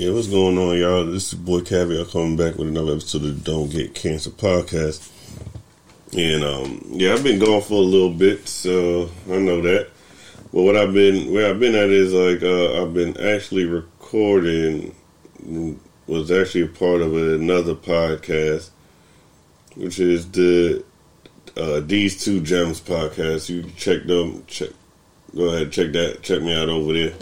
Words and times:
Yeah, 0.00 0.12
what's 0.12 0.28
going 0.28 0.56
on, 0.56 0.78
y'all? 0.78 1.04
This 1.04 1.30
is 1.30 1.38
boy 1.38 1.60
Caviar 1.60 2.06
coming 2.06 2.34
back 2.34 2.54
with 2.54 2.68
another 2.68 2.92
episode 2.92 3.22
of 3.22 3.44
the 3.44 3.52
Don't 3.52 3.70
Get 3.70 3.94
Canceled 3.94 4.38
podcast. 4.38 5.10
And 6.16 6.42
um, 6.42 6.80
yeah, 6.88 7.12
I've 7.12 7.22
been 7.22 7.38
gone 7.38 7.60
for 7.60 7.74
a 7.74 7.84
little 7.84 8.14
bit, 8.14 8.48
so 8.48 9.10
I 9.30 9.36
know 9.36 9.60
that. 9.60 9.90
But 10.54 10.62
what 10.62 10.74
I've 10.74 10.94
been 10.94 11.30
where 11.30 11.50
I've 11.50 11.60
been 11.60 11.74
at 11.74 11.90
is 11.90 12.14
like 12.14 12.42
uh, 12.42 12.82
I've 12.82 12.94
been 12.94 13.14
actually 13.20 13.66
recording 13.66 14.94
was 16.06 16.30
actually 16.30 16.62
a 16.62 16.68
part 16.68 17.02
of 17.02 17.14
another 17.14 17.74
podcast, 17.74 18.70
which 19.76 20.00
is 20.00 20.30
the 20.30 20.82
uh, 21.58 21.80
these 21.80 22.24
two 22.24 22.40
gems 22.40 22.80
podcast. 22.80 23.50
You 23.50 23.70
check 23.76 24.04
them. 24.04 24.44
Check. 24.46 24.70
Go 25.36 25.50
ahead, 25.50 25.70
check 25.70 25.92
that. 25.92 26.22
Check 26.22 26.40
me 26.40 26.58
out 26.58 26.70
over 26.70 26.94
there. 26.94 27.12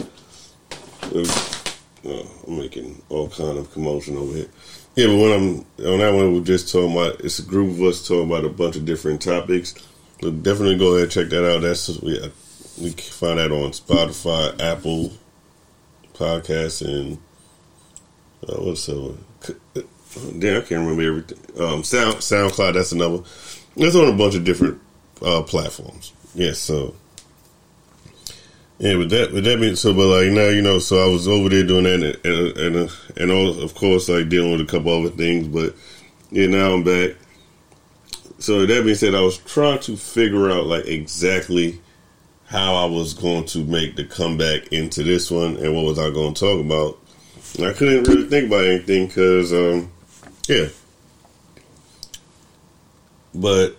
Uh, 2.05 2.23
I'm 2.47 2.57
making 2.57 3.01
all 3.09 3.29
kind 3.29 3.57
of 3.57 3.71
commotion 3.71 4.17
over 4.17 4.33
here. 4.33 4.47
Yeah, 4.95 5.07
but 5.07 5.17
when 5.17 5.31
I'm 5.31 5.85
on 5.85 5.99
that 5.99 6.13
one, 6.13 6.33
we're 6.33 6.41
just 6.41 6.71
talking 6.71 6.91
about. 6.91 7.21
It's 7.21 7.39
a 7.39 7.43
group 7.43 7.71
of 7.71 7.81
us 7.81 8.07
talking 8.07 8.27
about 8.29 8.45
a 8.45 8.49
bunch 8.49 8.75
of 8.75 8.85
different 8.85 9.21
topics. 9.21 9.75
So 10.21 10.31
definitely 10.31 10.77
go 10.77 10.89
ahead 10.89 11.03
and 11.03 11.11
check 11.11 11.29
that 11.29 11.49
out. 11.49 11.61
That's 11.61 11.87
we 12.01 12.19
we 12.81 12.93
can 12.93 13.11
find 13.11 13.39
that 13.39 13.51
on 13.51 13.71
Spotify, 13.71 14.59
Apple 14.61 15.11
Podcasts, 16.13 16.85
and 16.85 17.17
uh, 18.47 18.61
what's 18.61 18.85
the 18.85 19.15
damn 20.39 20.57
I 20.57 20.65
can't 20.65 20.71
remember 20.71 21.03
everything. 21.03 21.61
Um, 21.61 21.83
Sound 21.83 22.15
SoundCloud. 22.17 22.73
That's 22.73 22.91
another. 22.91 23.23
It's 23.75 23.95
on 23.95 24.13
a 24.13 24.17
bunch 24.17 24.35
of 24.35 24.43
different 24.43 24.81
uh, 25.21 25.43
platforms. 25.43 26.13
Yes, 26.35 26.47
yeah, 26.47 26.53
so 26.53 26.95
yeah, 28.79 28.95
but 28.95 29.09
that, 29.09 29.33
with 29.33 29.43
that 29.43 29.59
being 29.59 29.75
so, 29.75 29.93
but 29.93 30.07
like 30.07 30.31
now 30.31 30.47
you 30.47 30.61
know, 30.61 30.79
so 30.79 31.05
I 31.05 31.11
was 31.11 31.27
over 31.27 31.49
there 31.49 31.63
doing 31.63 31.83
that, 31.83 32.25
and 32.25 32.57
and 32.57 32.75
and, 32.75 32.91
and 33.17 33.31
all, 33.31 33.61
of 33.61 33.75
course, 33.75 34.07
like 34.07 34.29
dealing 34.29 34.53
with 34.53 34.61
a 34.61 34.65
couple 34.65 34.97
other 34.97 35.15
things, 35.15 35.47
but 35.49 35.75
yeah, 36.31 36.47
now 36.47 36.73
I'm 36.73 36.83
back. 36.83 37.17
So 38.39 38.65
that 38.65 38.83
being 38.83 38.95
said, 38.95 39.15
I 39.15 39.21
was 39.21 39.37
trying 39.39 39.79
to 39.79 39.97
figure 39.97 40.49
out 40.49 40.65
like 40.65 40.85
exactly 40.85 41.81
how 42.45 42.75
I 42.75 42.85
was 42.85 43.13
going 43.13 43.45
to 43.47 43.63
make 43.65 43.97
the 43.97 44.05
comeback 44.05 44.71
into 44.71 45.03
this 45.03 45.29
one, 45.29 45.57
and 45.57 45.75
what 45.75 45.83
was 45.83 45.99
I 45.99 46.09
going 46.09 46.33
to 46.33 46.39
talk 46.39 46.59
about. 46.63 46.97
And 47.57 47.67
I 47.67 47.73
couldn't 47.73 48.07
really 48.07 48.27
think 48.27 48.47
about 48.47 48.65
anything 48.65 49.07
because, 49.07 49.51
um, 49.51 49.91
yeah. 50.47 50.67
But 53.35 53.75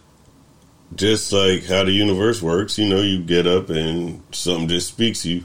just 0.95 1.33
like 1.33 1.65
how 1.67 1.85
the 1.85 1.93
universe 1.93 2.43
works, 2.43 2.79
you 2.79 2.89
know, 2.89 3.01
you 3.01 3.23
get 3.23 3.47
up 3.47 3.71
and 3.71 4.23
something 4.33 4.69
just 4.69 4.89
speaks 4.89 5.25
you. 5.25 5.45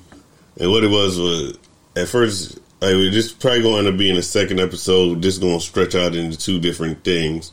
And 0.60 0.72
what 0.72 0.84
it 0.84 0.90
was 0.90 1.20
was 1.20 1.58
at 1.96 2.08
first, 2.08 2.58
like, 2.82 3.12
this 3.12 3.32
probably 3.32 3.62
going 3.62 3.86
to 3.86 3.92
up 3.92 3.98
being 3.98 4.18
a 4.18 4.22
second 4.22 4.60
episode, 4.60 5.22
just 5.22 5.42
going 5.42 5.60
to 5.60 5.66
stretch 5.66 5.96
out 5.96 6.16
into 6.16 6.38
two 6.38 6.60
different 6.60 7.04
things. 7.04 7.52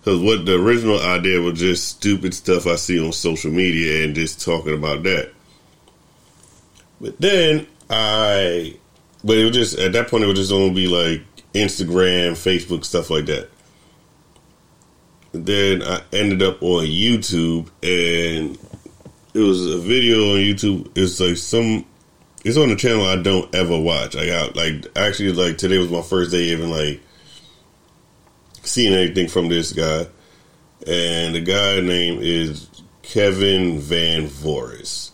Because 0.00 0.20
what 0.20 0.46
the 0.46 0.54
original 0.54 1.00
idea 1.00 1.40
was 1.40 1.58
just 1.58 1.88
stupid 1.88 2.32
stuff 2.32 2.66
I 2.66 2.76
see 2.76 3.04
on 3.04 3.12
social 3.12 3.50
media 3.50 4.04
and 4.04 4.14
just 4.14 4.44
talking 4.44 4.74
about 4.74 5.02
that. 5.02 5.32
But 7.00 7.20
then 7.20 7.66
I, 7.90 8.76
but 9.22 9.36
it 9.36 9.44
was 9.44 9.56
just, 9.56 9.78
at 9.78 9.92
that 9.92 10.08
point, 10.08 10.24
it 10.24 10.28
was 10.28 10.38
just 10.38 10.50
going 10.50 10.70
to 10.70 10.74
be 10.74 10.88
like 10.88 11.22
Instagram, 11.52 12.32
Facebook, 12.32 12.84
stuff 12.84 13.10
like 13.10 13.26
that 13.26 13.50
then 15.44 15.82
I 15.82 16.02
ended 16.12 16.42
up 16.42 16.62
on 16.62 16.86
YouTube, 16.86 17.68
and 17.82 18.58
it 19.34 19.40
was 19.40 19.66
a 19.66 19.78
video 19.78 20.32
on 20.32 20.38
YouTube. 20.38 20.90
It's 20.96 21.20
like 21.20 21.36
some. 21.36 21.84
It's 22.44 22.56
on 22.56 22.70
a 22.70 22.76
channel 22.76 23.04
I 23.04 23.16
don't 23.16 23.52
ever 23.54 23.78
watch. 23.78 24.14
I 24.14 24.26
got 24.26 24.54
like 24.56 24.86
actually 24.96 25.32
like 25.32 25.58
today 25.58 25.78
was 25.78 25.90
my 25.90 26.02
first 26.02 26.30
day 26.30 26.44
even 26.44 26.70
like 26.70 27.00
seeing 28.62 28.94
anything 28.94 29.28
from 29.28 29.48
this 29.48 29.72
guy, 29.72 30.06
and 30.86 31.34
the 31.34 31.40
guy 31.40 31.80
name 31.80 32.20
is 32.20 32.68
Kevin 33.02 33.80
Van 33.80 34.28
Voris. 34.28 35.10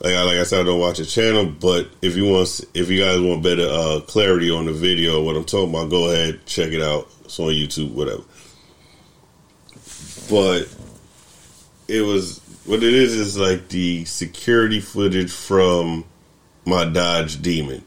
Like 0.00 0.14
I, 0.14 0.22
like 0.22 0.36
I 0.36 0.44
said, 0.44 0.60
I 0.60 0.64
don't 0.64 0.78
watch 0.78 0.98
the 0.98 1.04
channel, 1.04 1.46
but 1.46 1.88
if 2.00 2.16
you 2.16 2.26
want, 2.26 2.60
if 2.74 2.88
you 2.88 3.02
guys 3.02 3.20
want 3.20 3.42
better 3.42 3.66
uh, 3.68 4.00
clarity 4.06 4.48
on 4.48 4.66
the 4.66 4.72
video, 4.72 5.20
what 5.24 5.34
I'm 5.34 5.44
talking 5.44 5.70
about, 5.70 5.90
go 5.90 6.12
ahead 6.12 6.46
check 6.46 6.70
it 6.70 6.80
out. 6.80 7.08
It's 7.24 7.40
on 7.40 7.48
YouTube, 7.48 7.90
whatever 7.92 8.22
but 10.28 10.68
it 11.88 12.02
was 12.02 12.40
what 12.64 12.82
it 12.82 12.94
is 12.94 13.14
is 13.14 13.38
like 13.38 13.68
the 13.68 14.04
security 14.04 14.80
footage 14.80 15.32
from 15.32 16.04
my 16.66 16.84
Dodge 16.84 17.40
Demon. 17.40 17.82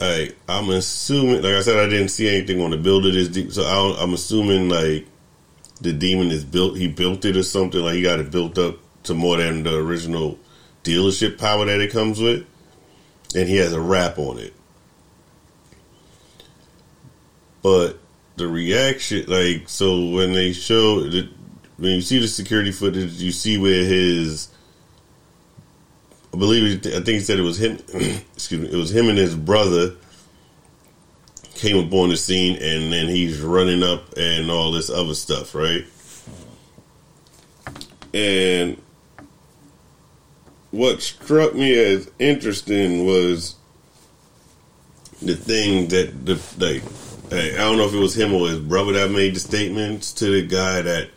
Like 0.00 0.36
I'm 0.48 0.68
assuming, 0.70 1.42
like 1.42 1.54
I 1.54 1.60
said, 1.60 1.76
I 1.76 1.88
didn't 1.88 2.08
see 2.08 2.28
anything 2.28 2.60
on 2.60 2.70
the 2.70 2.76
build 2.76 3.06
of 3.06 3.14
this, 3.14 3.54
so 3.54 3.62
I 3.62 4.02
am 4.02 4.14
assuming 4.14 4.68
like 4.68 5.06
the 5.80 5.92
Demon 5.92 6.30
is 6.30 6.44
built. 6.44 6.76
He 6.76 6.88
built 6.88 7.24
it 7.24 7.36
or 7.36 7.42
something. 7.42 7.80
Like 7.80 7.94
he 7.94 8.02
got 8.02 8.18
it 8.18 8.30
built 8.30 8.58
up 8.58 8.78
to 9.04 9.14
more 9.14 9.36
than 9.36 9.62
the 9.62 9.76
original 9.76 10.38
dealership 10.82 11.38
power 11.38 11.66
that 11.66 11.80
it 11.80 11.92
comes 11.92 12.18
with, 12.18 12.44
and 13.34 13.48
he 13.48 13.56
has 13.56 13.72
a 13.72 13.80
wrap 13.80 14.18
on 14.18 14.38
it. 14.38 14.54
But 17.62 17.99
the 18.36 18.48
reaction, 18.48 19.24
like, 19.28 19.68
so 19.68 20.10
when 20.10 20.32
they 20.32 20.52
show, 20.52 21.00
the, 21.00 21.28
when 21.76 21.92
you 21.92 22.00
see 22.00 22.18
the 22.18 22.28
security 22.28 22.72
footage, 22.72 23.12
you 23.14 23.32
see 23.32 23.58
where 23.58 23.84
his, 23.84 24.48
I 26.32 26.38
believe, 26.38 26.86
I 26.86 26.90
think 26.90 27.08
he 27.08 27.20
said 27.20 27.38
it 27.38 27.42
was 27.42 27.60
him, 27.60 27.78
excuse 28.34 28.60
me, 28.60 28.70
it 28.70 28.76
was 28.76 28.94
him 28.94 29.08
and 29.08 29.18
his 29.18 29.34
brother 29.34 29.96
came 31.54 31.84
up 31.84 31.92
on 31.92 32.08
the 32.08 32.16
scene 32.16 32.56
and 32.56 32.92
then 32.92 33.06
he's 33.06 33.40
running 33.40 33.82
up 33.82 34.16
and 34.16 34.50
all 34.50 34.72
this 34.72 34.88
other 34.88 35.14
stuff, 35.14 35.54
right? 35.54 35.84
And 38.14 38.80
what 40.70 41.02
struck 41.02 41.54
me 41.54 41.78
as 41.78 42.10
interesting 42.18 43.04
was 43.04 43.56
the 45.20 45.36
thing 45.36 45.88
that 45.88 46.24
the 46.24 46.40
like 46.58 46.82
Hey, 47.30 47.54
I 47.54 47.58
don't 47.58 47.76
know 47.76 47.86
if 47.86 47.94
it 47.94 47.98
was 47.98 48.16
him 48.16 48.34
or 48.34 48.48
his 48.48 48.58
brother 48.58 48.92
that 48.94 49.12
made 49.12 49.36
the 49.36 49.40
statements 49.40 50.12
to 50.14 50.24
the 50.26 50.44
guy 50.44 50.82
that 50.82 51.10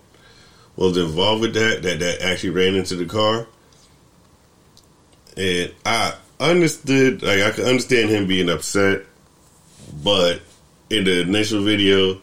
was 0.76 0.96
involved 0.96 1.42
with 1.42 1.56
that, 1.56 1.82
that, 1.82 2.00
that 2.02 2.22
actually 2.22 2.52
ran 2.52 2.76
into 2.76 2.96
the 2.96 3.06
car. 3.06 3.48
And 5.36 5.74
I 5.84 6.14
understood, 6.40 7.24
like, 7.24 7.42
I 7.42 7.50
could 7.50 7.66
understand 7.66 8.12
him 8.12 8.28
being 8.28 8.48
upset, 8.48 9.06
but 10.04 10.42
in 10.92 11.06
the 11.06 11.22
initial 11.22 11.64
video, 11.64 12.22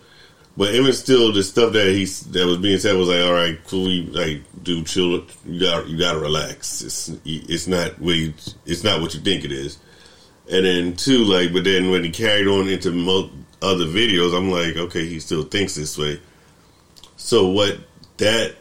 but 0.57 0.73
even 0.73 0.93
still, 0.93 1.33
the 1.33 1.43
stuff 1.43 1.73
that 1.73 1.89
he 1.89 2.05
that 2.05 2.47
was 2.47 2.59
being 2.59 2.79
said 2.79 2.97
was 2.97 3.09
like, 3.09 3.23
all 3.23 3.33
right, 3.33 3.59
cool, 3.67 3.87
we 3.87 4.03
like 4.07 4.43
do 4.63 4.85
chill. 4.85 5.25
You 5.45 5.61
got 5.61 5.89
you 5.89 5.99
got 5.99 6.13
to 6.13 6.19
relax. 6.19 6.83
It's 6.83 7.11
it's 7.25 7.67
not 7.67 7.99
what 7.99 8.15
you, 8.17 8.35
it's 8.67 8.85
not 8.85 9.01
what 9.01 9.15
you 9.15 9.21
think 9.21 9.45
it 9.45 9.53
is. 9.53 9.79
And 10.51 10.67
then 10.67 10.97
two, 10.97 11.25
like, 11.25 11.53
but 11.53 11.65
then 11.65 11.91
when 11.91 12.05
he 12.05 12.11
carried 12.11 12.47
on 12.47 12.69
into 12.69 12.91
other 13.63 13.85
videos, 13.85 14.37
I'm 14.37 14.51
like, 14.51 14.77
okay, 14.77 15.07
he 15.07 15.21
still 15.21 15.43
thinks 15.43 15.75
this 15.75 15.99
way. 15.99 16.21
So 17.17 17.49
what 17.49 17.79
that 18.17 18.57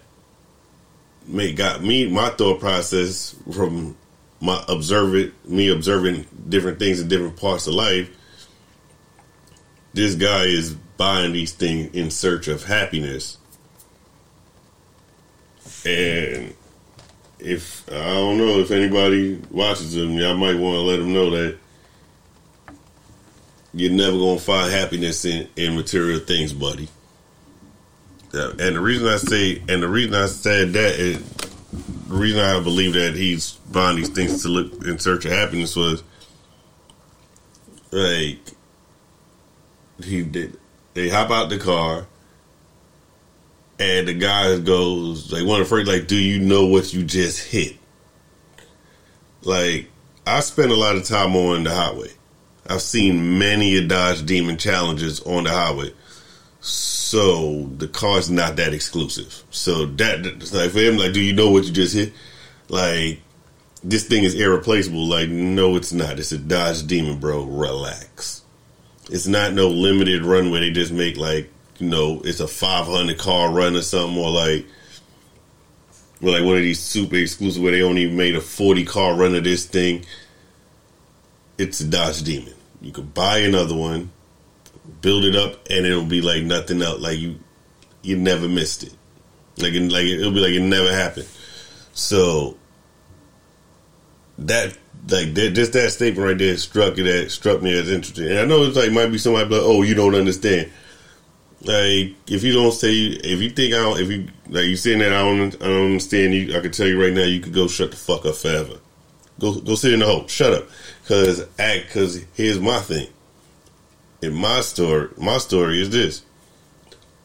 made 1.25 1.55
got 1.55 1.83
me 1.83 2.09
my 2.09 2.29
thought 2.29 2.59
process 2.59 3.35
from 3.53 3.95
my 4.41 4.63
observing 4.67 5.31
me 5.45 5.69
observing 5.69 6.25
different 6.47 6.79
things 6.79 6.99
in 6.99 7.07
different 7.07 7.37
parts 7.37 7.67
of 7.67 7.73
life. 7.73 8.09
This 9.93 10.15
guy 10.15 10.43
is 10.43 10.73
buying 10.97 11.33
these 11.33 11.53
things 11.53 11.93
in 11.95 12.11
search 12.11 12.47
of 12.47 12.63
happiness. 12.63 13.37
And 15.85 16.53
if 17.39 17.87
I 17.89 18.13
don't 18.13 18.37
know 18.37 18.59
if 18.59 18.71
anybody 18.71 19.41
watches 19.49 19.93
them, 19.93 20.11
y'all 20.11 20.37
might 20.37 20.57
want 20.57 20.75
to 20.75 20.81
let 20.81 20.97
them 20.97 21.13
know 21.13 21.29
that 21.31 21.57
you're 23.73 23.91
never 23.91 24.17
gonna 24.17 24.39
find 24.39 24.71
happiness 24.71 25.25
in, 25.25 25.47
in 25.55 25.75
material 25.75 26.19
things, 26.19 26.53
buddy. 26.53 26.87
And 28.31 28.75
the 28.75 28.79
reason 28.79 29.07
I 29.07 29.17
say, 29.17 29.61
and 29.67 29.81
the 29.81 29.87
reason 29.87 30.13
I 30.13 30.27
said 30.27 30.73
that 30.73 30.99
is, 30.99 31.19
the 32.07 32.15
reason 32.15 32.39
I 32.39 32.59
believe 32.61 32.93
that 32.93 33.15
he's 33.15 33.53
buying 33.71 33.97
these 33.97 34.09
things 34.09 34.43
to 34.43 34.49
look 34.49 34.85
in 34.85 34.99
search 34.99 35.25
of 35.25 35.31
happiness 35.31 35.75
was, 35.75 36.03
like, 37.91 38.39
he 40.03 40.23
did. 40.23 40.59
They 40.93 41.09
hop 41.09 41.31
out 41.31 41.49
the 41.49 41.57
car, 41.57 42.05
and 43.79 44.07
the 44.07 44.13
guy 44.13 44.59
goes, 44.59 45.31
like, 45.31 45.45
one 45.45 45.61
of 45.61 45.67
the 45.67 45.69
first, 45.69 45.87
like, 45.87 46.07
do 46.07 46.15
you 46.15 46.39
know 46.39 46.65
what 46.67 46.93
you 46.93 47.03
just 47.03 47.39
hit? 47.47 47.77
Like, 49.43 49.89
I 50.27 50.41
spend 50.41 50.71
a 50.71 50.75
lot 50.75 50.95
of 50.95 51.05
time 51.05 51.35
on 51.35 51.63
the 51.63 51.73
highway. 51.73 52.11
I've 52.69 52.83
seen 52.83 53.39
many 53.39 53.75
a 53.77 53.87
Dodge 53.87 54.25
Demon 54.25 54.57
challenges 54.57 55.19
on 55.21 55.45
the 55.45 55.49
highway. 55.49 55.91
So 56.61 57.63
the 57.77 57.87
car's 57.87 58.29
not 58.29 58.57
that 58.57 58.73
exclusive. 58.73 59.43
So 59.49 59.87
that 59.87 60.23
like 60.53 60.71
for 60.71 60.79
him, 60.79 60.97
like, 60.97 61.13
do 61.13 61.19
you 61.19 61.33
know 61.33 61.49
what 61.49 61.65
you 61.65 61.71
just 61.71 61.95
hit? 61.95 62.13
Like 62.67 63.21
this 63.83 64.05
thing 64.05 64.23
is 64.23 64.35
irreplaceable. 64.35 65.05
Like, 65.07 65.29
no, 65.29 65.75
it's 65.75 65.91
not. 65.91 66.19
It's 66.19 66.31
a 66.31 66.37
Dodge 66.37 66.85
Demon, 66.85 67.19
bro. 67.19 67.43
Relax. 67.43 68.43
It's 69.09 69.25
not 69.25 69.53
no 69.53 69.67
limited 69.69 70.23
run 70.23 70.51
where 70.51 70.61
they 70.61 70.69
just 70.69 70.91
make 70.91 71.17
like, 71.17 71.49
you 71.79 71.87
know, 71.87 72.21
it's 72.23 72.39
a 72.39 72.47
500 72.47 73.17
car 73.17 73.51
run 73.51 73.75
or 73.75 73.81
something, 73.81 74.17
or 74.17 74.29
like, 74.29 74.67
or 76.21 76.29
like 76.29 76.43
one 76.43 76.57
of 76.57 76.61
these 76.61 76.79
super 76.79 77.15
exclusive 77.15 77.63
where 77.63 77.71
they 77.71 77.81
only 77.81 78.11
made 78.11 78.35
a 78.35 78.41
40 78.41 78.85
car 78.85 79.15
run 79.15 79.33
of 79.33 79.43
this 79.43 79.65
thing. 79.65 80.05
It's 81.57 81.79
a 81.79 81.87
Dodge 81.87 82.21
Demon. 82.21 82.53
You 82.81 82.91
could 82.91 83.13
buy 83.13 83.39
another 83.39 83.75
one, 83.75 84.11
build 85.01 85.25
it 85.25 85.35
up, 85.35 85.67
and 85.69 85.85
it'll 85.85 86.05
be 86.05 86.21
like 86.21 86.43
nothing 86.43 86.81
else. 86.81 87.01
Like 87.01 87.19
you, 87.19 87.39
you 88.01 88.17
never 88.17 88.47
missed 88.47 88.83
it. 88.83 88.93
Like, 89.57 89.73
like 89.73 90.05
it'll 90.05 90.31
be 90.31 90.39
like 90.39 90.53
it 90.53 90.61
never 90.61 90.93
happened. 90.93 91.27
So 91.93 92.57
that 94.37 94.77
like 95.09 95.33
that, 95.33 95.51
just 95.51 95.73
that 95.73 95.91
statement 95.91 96.25
right 96.25 96.37
there 96.37 96.57
struck 96.57 96.97
it 96.97 97.03
that 97.03 97.31
struck 97.31 97.61
me 97.61 97.77
as 97.77 97.89
interesting. 97.89 98.27
And 98.29 98.39
I 98.39 98.45
know 98.45 98.63
it's 98.63 98.77
like 98.77 98.91
might 98.91 99.07
be 99.07 99.17
somebody 99.17 99.49
like, 99.49 99.63
oh, 99.63 99.81
you 99.81 99.95
don't 99.95 100.15
understand. 100.15 100.71
Like 101.61 102.15
if 102.27 102.43
you 102.43 102.53
don't 102.53 102.71
say 102.71 102.93
if 102.93 103.41
you 103.41 103.49
think 103.49 103.73
I 103.73 103.77
don't 103.77 103.99
if 103.99 104.09
you 104.09 104.27
like 104.47 104.65
you 104.65 104.77
saying 104.77 104.99
that 104.99 105.11
I 105.11 105.21
don't 105.21 105.55
I 105.55 105.67
don't 105.67 105.85
understand 105.85 106.33
you 106.33 106.57
I 106.57 106.61
can 106.61 106.71
tell 106.71 106.87
you 106.87 107.01
right 107.01 107.11
now 107.11 107.23
you 107.23 107.41
could 107.41 107.53
go 107.53 107.67
shut 107.67 107.91
the 107.91 107.97
fuck 107.97 108.25
up 108.25 108.35
forever. 108.35 108.75
Go 109.39 109.59
go 109.59 109.75
sit 109.75 109.93
in 109.93 109.99
the 109.99 110.05
hole. 110.05 110.27
Shut 110.27 110.53
up. 110.53 110.69
Cause 111.09 111.45
act 111.57 111.91
cause 111.91 112.23
here's 112.35 112.59
my 112.59 112.79
thing. 112.79 113.07
In 114.21 114.35
my 114.35 114.61
story 114.61 115.09
my 115.17 115.39
story 115.39 115.81
is 115.81 115.89
this. 115.89 116.23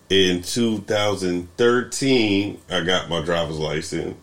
In 0.09 0.41
2013 0.43 2.61
I 2.71 2.81
got 2.81 3.11
my 3.11 3.23
driver's 3.23 3.59
license. 3.59 4.17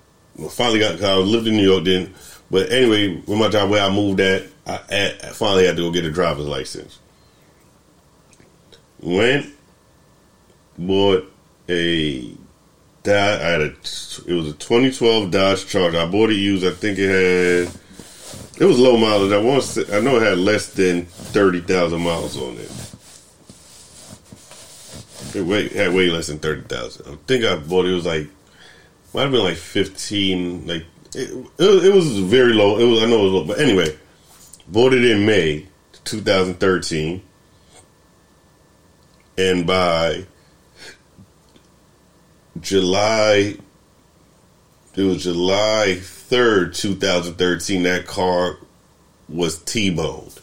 I 0.43 0.47
finally 0.47 0.79
got 0.79 0.99
cause 0.99 1.03
I 1.03 1.13
lived 1.15 1.47
in 1.47 1.55
New 1.55 1.63
York 1.63 1.83
then 1.83 2.15
but 2.51 2.69
anyway, 2.69 3.15
with 3.25 3.39
my 3.39 3.47
job 3.47 3.69
where 3.69 3.81
I 3.81 3.89
moved 3.89 4.19
at, 4.19 4.43
I, 4.67 5.15
I 5.23 5.29
finally 5.29 5.65
had 5.65 5.77
to 5.77 5.83
go 5.83 5.91
get 5.91 6.03
a 6.03 6.11
driver's 6.11 6.47
license. 6.47 6.99
Went, 8.99 9.47
bought 10.77 11.31
a 11.69 12.29
I 13.05 13.09
had 13.09 13.61
a 13.61 13.65
it 13.65 14.33
was 14.33 14.49
a 14.49 14.53
2012 14.53 15.31
Dodge 15.31 15.65
Charger. 15.65 15.97
I 15.97 16.05
bought 16.05 16.29
it 16.29 16.35
used. 16.35 16.65
I 16.65 16.71
think 16.71 16.99
it 16.99 17.67
had 17.67 17.73
it 18.61 18.65
was 18.65 18.77
low 18.77 18.95
mileage. 18.95 19.31
I 19.31 19.39
want 19.39 19.63
to, 19.63 19.97
I 19.97 20.01
know 20.01 20.17
it 20.17 20.21
had 20.21 20.37
less 20.37 20.71
than 20.71 21.05
thirty 21.05 21.61
thousand 21.61 22.01
miles 22.01 22.37
on 22.37 22.57
it. 22.57 22.71
It 25.35 25.41
way, 25.41 25.67
had 25.69 25.93
way 25.93 26.11
less 26.11 26.27
than 26.27 26.37
thirty 26.37 26.61
thousand. 26.61 27.11
I 27.11 27.17
think 27.25 27.43
I 27.43 27.55
bought 27.55 27.85
it, 27.85 27.91
it 27.91 27.95
was 27.95 28.05
like 28.05 28.27
might 29.15 29.23
have 29.23 29.31
been 29.31 29.43
like 29.43 29.57
fifteen, 29.57 30.67
like 30.67 30.85
it, 31.15 31.31
it, 31.57 31.91
was 31.91 32.19
very 32.19 32.53
low. 32.53 32.77
It 32.77 32.83
was 32.85 33.01
I 33.01 33.07
know 33.07 33.21
it 33.21 33.23
was 33.23 33.33
low, 33.33 33.45
but 33.45 33.59
anyway, 33.59 33.97
bought 34.67 34.93
it 34.93 35.05
in 35.05 35.25
May 35.25 35.65
2013, 36.03 37.23
and 39.39 39.65
by 39.65 40.27
July, 42.59 43.57
it 44.95 45.03
was 45.03 45.23
July 45.23 45.97
3rd, 45.99 46.75
2013, 46.75 47.83
that 47.83 48.05
car 48.07 48.57
was 49.29 49.59
T-boned. 49.59 50.39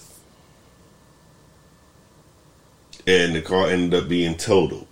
And 3.06 3.34
the 3.34 3.42
car 3.42 3.68
ended 3.68 4.02
up 4.02 4.08
being 4.08 4.36
totaled. 4.36 4.86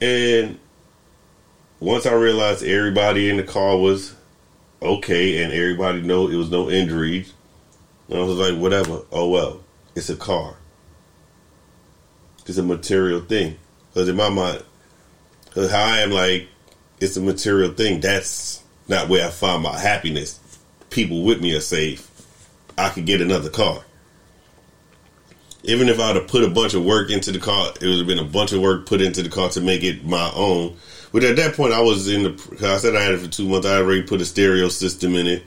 And 0.00 0.58
once 1.80 2.06
I 2.06 2.12
realized 2.12 2.62
everybody 2.62 3.28
in 3.30 3.36
the 3.36 3.42
car 3.42 3.76
was 3.76 4.14
okay 4.80 5.42
and 5.42 5.52
everybody 5.52 6.02
know 6.02 6.28
it 6.28 6.36
was 6.36 6.50
no 6.50 6.70
injuries, 6.70 7.32
I 8.10 8.20
was 8.20 8.36
like, 8.36 8.58
whatever. 8.58 9.02
Oh 9.12 9.28
well, 9.28 9.60
it's 9.94 10.08
a 10.08 10.16
car. 10.16 10.56
It's 12.46 12.58
a 12.58 12.62
material 12.62 13.20
thing. 13.20 13.58
Because 13.90 14.08
in 14.08 14.16
my 14.16 14.30
mind, 14.30 14.62
because 15.44 15.70
how 15.70 15.82
I 15.82 15.98
am 15.98 16.10
like, 16.10 16.48
it's 17.00 17.16
a 17.16 17.20
material 17.20 17.72
thing. 17.72 18.00
That's 18.00 18.62
not 18.88 19.08
where 19.08 19.26
I 19.26 19.30
find 19.30 19.62
my 19.62 19.78
happiness. 19.78 20.40
People 20.90 21.24
with 21.24 21.40
me 21.40 21.54
are 21.54 21.60
safe. 21.60 22.06
I 22.76 22.90
could 22.90 23.06
get 23.06 23.20
another 23.20 23.50
car. 23.50 23.82
Even 25.64 25.88
if 25.88 25.98
I 26.00 26.12
have 26.12 26.28
put 26.28 26.44
a 26.44 26.50
bunch 26.50 26.74
of 26.74 26.84
work 26.84 27.10
into 27.10 27.32
the 27.32 27.38
car, 27.38 27.72
it 27.80 27.86
would 27.86 27.98
have 27.98 28.06
been 28.06 28.18
a 28.18 28.24
bunch 28.24 28.52
of 28.52 28.60
work 28.60 28.86
put 28.86 29.02
into 29.02 29.22
the 29.22 29.28
car 29.28 29.48
to 29.50 29.60
make 29.60 29.82
it 29.82 30.04
my 30.04 30.30
own 30.34 30.76
but 31.12 31.24
at 31.24 31.36
that 31.36 31.54
point, 31.54 31.72
I 31.72 31.80
was 31.80 32.08
in 32.08 32.24
the. 32.24 32.58
I 32.66 32.76
said 32.78 32.94
I 32.94 33.02
had 33.02 33.14
it 33.14 33.20
for 33.20 33.28
two 33.28 33.48
months. 33.48 33.66
I 33.66 33.78
already 33.78 34.02
put 34.02 34.20
a 34.20 34.24
stereo 34.24 34.68
system 34.68 35.14
in 35.14 35.26
it, 35.26 35.42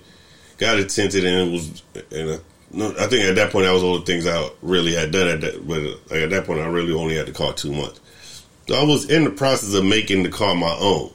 got 0.57 0.79
it 0.79 0.89
tinted, 0.89 1.23
and 1.23 1.49
it 1.49 1.51
was. 1.51 1.83
And 2.11 2.29
uh, 2.31 2.37
no, 2.71 2.89
I 2.99 3.07
think 3.07 3.25
at 3.25 3.35
that 3.35 3.51
point, 3.51 3.65
that 3.65 3.73
was 3.73 3.83
all 3.83 3.99
the 3.99 4.05
things 4.05 4.25
I 4.25 4.49
really 4.61 4.95
had 4.95 5.11
done. 5.11 5.27
At 5.27 5.41
that, 5.41 5.67
but 5.67 5.81
like, 6.11 6.23
at 6.23 6.29
that 6.31 6.45
point, 6.45 6.61
I 6.61 6.67
really 6.67 6.93
only 6.93 7.15
had 7.15 7.27
the 7.27 7.31
car 7.31 7.53
two 7.53 7.71
months. 7.71 7.99
So 8.67 8.75
I 8.75 8.83
was 8.83 9.09
in 9.09 9.23
the 9.23 9.29
process 9.29 9.73
of 9.73 9.85
making 9.85 10.23
the 10.23 10.29
car 10.29 10.55
my 10.55 10.75
own. 10.79 11.11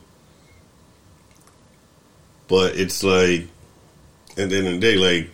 But 2.48 2.76
it's 2.76 3.02
like, 3.02 3.48
and 4.36 4.50
then 4.50 4.64
the 4.64 4.78
day, 4.78 4.96
like, 4.96 5.30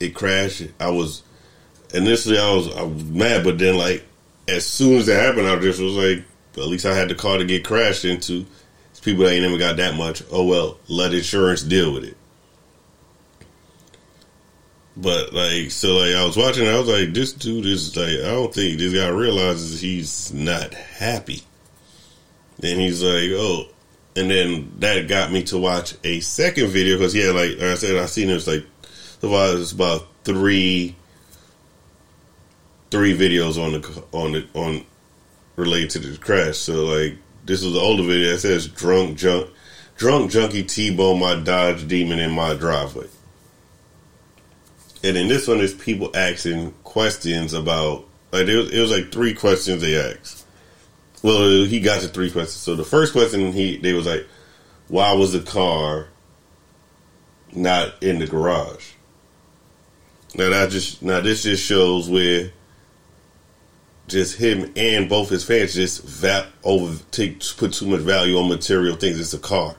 it 0.00 0.14
crashed. 0.14 0.62
I 0.78 0.90
was 0.90 1.22
initially 1.94 2.38
I 2.38 2.52
was 2.52 2.74
I 2.74 2.82
was 2.82 3.04
mad, 3.04 3.44
but 3.44 3.58
then 3.58 3.76
like 3.76 4.04
as 4.48 4.66
soon 4.66 4.94
as 4.94 5.06
that 5.06 5.22
happened, 5.22 5.46
I 5.46 5.58
just 5.58 5.80
was 5.80 5.94
like, 5.94 6.24
at 6.56 6.68
least 6.68 6.86
I 6.86 6.94
had 6.94 7.08
the 7.08 7.14
car 7.14 7.38
to 7.38 7.44
get 7.44 7.64
crashed 7.64 8.04
into. 8.04 8.46
It's 8.90 9.00
people 9.00 9.24
that 9.24 9.32
ain't 9.32 9.42
never 9.42 9.58
got 9.58 9.76
that 9.76 9.96
much. 9.96 10.22
Oh 10.30 10.44
well, 10.44 10.78
let 10.88 11.14
insurance 11.14 11.62
deal 11.62 11.92
with 11.92 12.04
it. 12.04 12.16
But 14.96 15.32
like, 15.32 15.70
so 15.70 15.96
like, 15.96 16.14
I 16.14 16.24
was 16.24 16.36
watching. 16.36 16.66
I 16.66 16.78
was 16.78 16.88
like, 16.88 17.12
this 17.14 17.32
dude 17.32 17.66
is 17.66 17.96
like, 17.96 18.08
I 18.08 18.32
don't 18.32 18.52
think 18.52 18.78
this 18.78 18.94
guy 18.94 19.08
realizes 19.08 19.80
he's 19.80 20.32
not 20.32 20.74
happy. 20.74 21.42
Then 22.58 22.80
he's 22.80 23.02
like, 23.02 23.30
oh, 23.34 23.66
and 24.18 24.30
then 24.30 24.72
that 24.80 25.06
got 25.06 25.30
me 25.30 25.44
to 25.44 25.58
watch 25.58 25.94
a 26.02 26.18
second 26.20 26.68
video 26.68 26.96
because 26.96 27.14
yeah, 27.14 27.30
like, 27.30 27.60
I 27.60 27.74
said, 27.74 27.96
I 27.96 28.06
seen 28.06 28.28
it 28.28 28.34
was 28.34 28.48
like, 28.48 28.64
it 29.22 29.26
was 29.26 29.72
about 29.72 30.08
three, 30.24 30.96
three 32.90 33.16
videos 33.16 33.62
on 33.62 33.80
the 33.80 34.04
on 34.12 34.32
the 34.32 34.46
on 34.54 34.84
related 35.56 35.90
to 35.90 35.98
the 36.00 36.18
crash. 36.18 36.56
So 36.56 36.84
like 36.86 37.16
this 37.44 37.62
was 37.62 37.74
the 37.74 37.80
older 37.80 38.02
video 38.02 38.32
that 38.32 38.40
says 38.40 38.66
drunk 38.66 39.18
junk 39.18 39.50
drunk 39.96 40.30
junkie 40.30 40.64
T-bone 40.64 41.20
my 41.20 41.34
Dodge 41.36 41.86
Demon 41.86 42.18
in 42.18 42.30
my 42.32 42.54
driveway. 42.54 43.06
And 45.04 45.16
then 45.16 45.28
this 45.28 45.46
one 45.46 45.60
is 45.60 45.74
people 45.74 46.10
asking 46.16 46.72
questions 46.82 47.54
about 47.54 48.04
like 48.32 48.48
it 48.48 48.56
was, 48.56 48.70
it 48.70 48.80
was 48.80 48.90
like 48.90 49.12
three 49.12 49.34
questions 49.34 49.80
they 49.80 49.96
asked. 49.96 50.44
Well, 51.22 51.64
he 51.64 51.80
got 51.80 52.02
to 52.02 52.08
three 52.08 52.30
questions. 52.30 52.60
So 52.60 52.74
the 52.74 52.84
first 52.84 53.12
question 53.12 53.52
he 53.52 53.76
they 53.76 53.92
was 53.92 54.06
like, 54.06 54.26
why 54.88 55.12
was 55.12 55.32
the 55.32 55.40
car 55.40 56.08
not 57.52 58.02
in 58.02 58.18
the 58.18 58.26
garage? 58.26 58.92
Now 60.34 60.50
that 60.50 60.70
just 60.70 61.02
now 61.02 61.20
this 61.20 61.42
just 61.42 61.64
shows 61.64 62.08
where 62.08 62.52
just 64.08 64.38
him 64.38 64.72
and 64.76 65.08
both 65.08 65.28
his 65.28 65.44
fans 65.44 65.74
just 65.74 66.02
va- 66.02 66.50
over 66.64 67.02
take 67.10 67.42
put 67.56 67.72
too 67.74 67.86
much 67.86 68.00
value 68.00 68.38
on 68.38 68.48
material 68.48 68.96
things. 68.96 69.20
It's 69.20 69.34
a 69.34 69.38
car. 69.38 69.76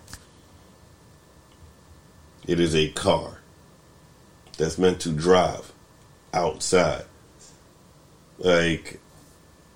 It 2.47 2.59
is 2.59 2.75
a 2.75 2.89
car 2.89 3.39
that's 4.57 4.77
meant 4.77 4.99
to 5.01 5.11
drive 5.11 5.71
outside. 6.33 7.05
Like, 8.37 8.98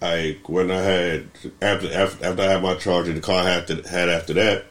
I 0.04 0.38
when 0.48 0.70
I 0.70 0.82
had 0.82 1.30
after 1.62 1.92
after, 1.94 2.26
after 2.26 2.42
I 2.42 2.46
had 2.46 2.62
my 2.62 2.76
charger, 2.76 3.14
the 3.14 3.22
car 3.22 3.42
I 3.42 3.50
had 3.50 3.68
to, 3.68 3.76
had 3.88 4.10
after 4.10 4.34
that. 4.34 4.66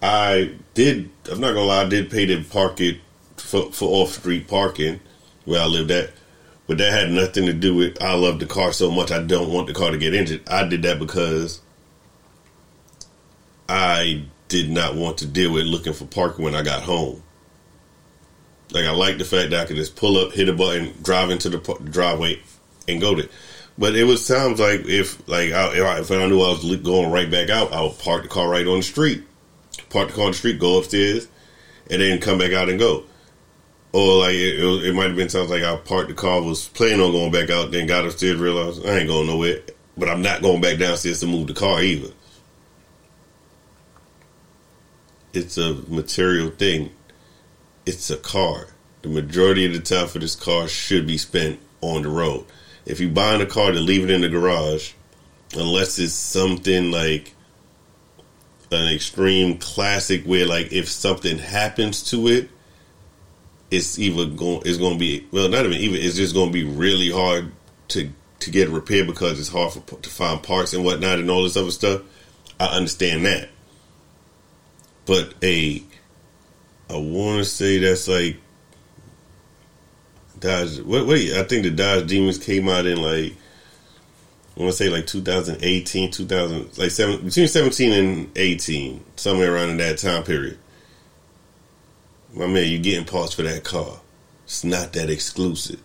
I 0.00 0.52
did. 0.74 1.10
I'm 1.30 1.40
not 1.40 1.54
gonna 1.54 1.66
lie. 1.66 1.82
I 1.82 1.88
did 1.88 2.08
pay 2.08 2.24
to 2.26 2.44
park 2.44 2.80
it 2.80 3.00
for, 3.36 3.72
for 3.72 4.02
off 4.02 4.12
street 4.12 4.46
parking 4.46 5.00
where 5.44 5.60
I 5.60 5.66
lived 5.66 5.90
at. 5.90 6.10
But 6.68 6.78
that 6.78 6.92
had 6.92 7.10
nothing 7.10 7.46
to 7.46 7.52
do 7.52 7.74
with 7.74 8.00
I 8.00 8.14
love 8.14 8.38
the 8.38 8.46
car 8.46 8.72
so 8.72 8.92
much 8.92 9.10
I 9.10 9.20
don't 9.20 9.52
want 9.52 9.66
the 9.66 9.74
car 9.74 9.90
to 9.90 9.98
get 9.98 10.14
injured. 10.14 10.48
I 10.48 10.68
did 10.68 10.82
that 10.82 11.00
because 11.00 11.60
I 13.68 14.26
did 14.46 14.70
not 14.70 14.94
want 14.94 15.18
to 15.18 15.26
deal 15.26 15.52
with 15.52 15.64
looking 15.64 15.94
for 15.94 16.04
parking 16.04 16.44
when 16.44 16.54
I 16.54 16.62
got 16.62 16.84
home. 16.84 17.24
Like 18.70 18.84
I 18.84 18.92
like 18.92 19.18
the 19.18 19.24
fact 19.24 19.50
that 19.50 19.60
I 19.60 19.64
could 19.64 19.74
just 19.74 19.96
pull 19.96 20.16
up, 20.16 20.32
hit 20.32 20.48
a 20.48 20.52
button, 20.52 20.94
drive 21.02 21.30
into 21.30 21.48
the 21.48 21.58
driveway, 21.90 22.40
and 22.88 23.00
go 23.00 23.14
to. 23.14 23.28
But 23.78 23.94
it 23.94 24.04
was 24.04 24.26
times 24.26 24.60
like 24.60 24.86
if 24.86 25.26
like 25.28 25.52
I, 25.52 25.98
if 25.98 26.10
I 26.10 26.26
knew 26.26 26.40
I 26.40 26.50
was 26.50 26.76
going 26.76 27.10
right 27.10 27.30
back 27.30 27.50
out, 27.50 27.72
I 27.72 27.82
would 27.82 27.98
park 27.98 28.22
the 28.22 28.28
car 28.28 28.48
right 28.48 28.66
on 28.66 28.78
the 28.78 28.82
street, 28.82 29.22
park 29.88 30.08
the 30.08 30.14
car 30.14 30.26
on 30.26 30.30
the 30.32 30.36
street, 30.36 30.58
go 30.58 30.78
upstairs, 30.78 31.28
and 31.90 32.02
then 32.02 32.20
come 32.20 32.38
back 32.38 32.52
out 32.52 32.68
and 32.68 32.78
go. 32.78 33.04
Or 33.92 34.20
like 34.20 34.34
it, 34.34 34.60
it, 34.60 34.86
it 34.86 34.94
might 34.94 35.08
have 35.08 35.16
been 35.16 35.28
times 35.28 35.50
like 35.50 35.62
I 35.62 35.76
parked 35.76 36.08
the 36.08 36.14
car, 36.14 36.42
was 36.42 36.68
planning 36.68 37.00
on 37.00 37.12
going 37.12 37.32
back 37.32 37.50
out, 37.50 37.70
then 37.70 37.86
got 37.86 38.04
upstairs, 38.04 38.36
realized 38.36 38.86
I 38.86 38.98
ain't 38.98 39.08
going 39.08 39.26
nowhere. 39.26 39.60
But 39.96 40.08
I'm 40.08 40.22
not 40.22 40.42
going 40.42 40.60
back 40.60 40.78
downstairs 40.78 41.20
to 41.20 41.26
move 41.26 41.48
the 41.48 41.54
car 41.54 41.82
either. 41.82 42.12
it's 45.32 45.58
a 45.58 45.74
material 45.88 46.50
thing. 46.50 46.92
It's 47.86 48.10
a 48.10 48.16
car. 48.16 48.68
The 49.02 49.08
majority 49.08 49.66
of 49.66 49.72
the 49.72 49.80
time 49.80 50.08
for 50.08 50.18
this 50.18 50.34
car 50.34 50.68
should 50.68 51.06
be 51.06 51.18
spent 51.18 51.60
on 51.80 52.02
the 52.02 52.08
road. 52.08 52.44
If 52.86 53.00
you 53.00 53.08
buying 53.08 53.40
a 53.40 53.46
car 53.46 53.72
to 53.72 53.80
leave 53.80 54.04
it 54.04 54.10
in 54.10 54.22
the 54.22 54.28
garage, 54.28 54.92
unless 55.54 55.98
it's 55.98 56.14
something 56.14 56.90
like 56.90 57.34
an 58.72 58.92
extreme 58.94 59.58
classic 59.58 60.24
where 60.24 60.46
like 60.46 60.72
if 60.72 60.88
something 60.88 61.38
happens 61.38 62.02
to 62.10 62.28
it, 62.28 62.48
it's 63.70 63.98
either 63.98 64.26
going 64.26 64.62
it's 64.64 64.78
going 64.78 64.94
to 64.94 64.98
be 64.98 65.26
well 65.30 65.48
not 65.48 65.64
even 65.64 65.78
even 65.78 66.00
it's 66.00 66.16
just 66.16 66.34
going 66.34 66.48
to 66.48 66.52
be 66.52 66.64
really 66.64 67.10
hard 67.10 67.52
to 67.88 68.10
to 68.40 68.50
get 68.50 68.68
repaired 68.68 69.06
because 69.06 69.38
it's 69.38 69.48
hard 69.48 69.72
for, 69.72 69.80
to 70.00 70.10
find 70.10 70.42
parts 70.42 70.72
and 70.72 70.84
whatnot 70.84 71.18
and 71.18 71.30
all 71.30 71.42
this 71.42 71.56
other 71.56 71.70
stuff. 71.70 72.02
I 72.58 72.66
understand 72.76 73.24
that, 73.26 73.48
but 75.06 75.34
a 75.42 75.82
I 76.88 76.96
want 76.96 77.38
to 77.38 77.44
say 77.44 77.78
that's 77.78 78.08
like 78.08 78.38
Dodge. 80.40 80.80
Wait, 80.80 81.32
I 81.34 81.44
think 81.44 81.62
the 81.62 81.70
Dodge 81.70 82.08
Demons 82.08 82.38
came 82.38 82.68
out 82.68 82.86
in 82.86 83.00
like 83.00 83.34
I 84.56 84.60
want 84.64 84.76
to 84.76 84.84
say 84.84 84.90
like 84.90 85.06
2018, 85.06 86.10
2000, 86.10 86.78
like 86.78 86.90
seven, 86.90 87.24
between 87.24 87.48
17 87.48 87.92
and 87.92 88.30
18, 88.36 89.04
somewhere 89.16 89.54
around 89.54 89.70
in 89.70 89.76
that 89.78 89.98
time 89.98 90.22
period. 90.22 90.58
My 92.34 92.46
man, 92.46 92.68
you're 92.68 92.82
getting 92.82 93.06
parts 93.06 93.32
for 93.32 93.42
that 93.42 93.64
car. 93.64 94.00
It's 94.44 94.62
not 94.62 94.92
that 94.92 95.08
exclusive. 95.08 95.80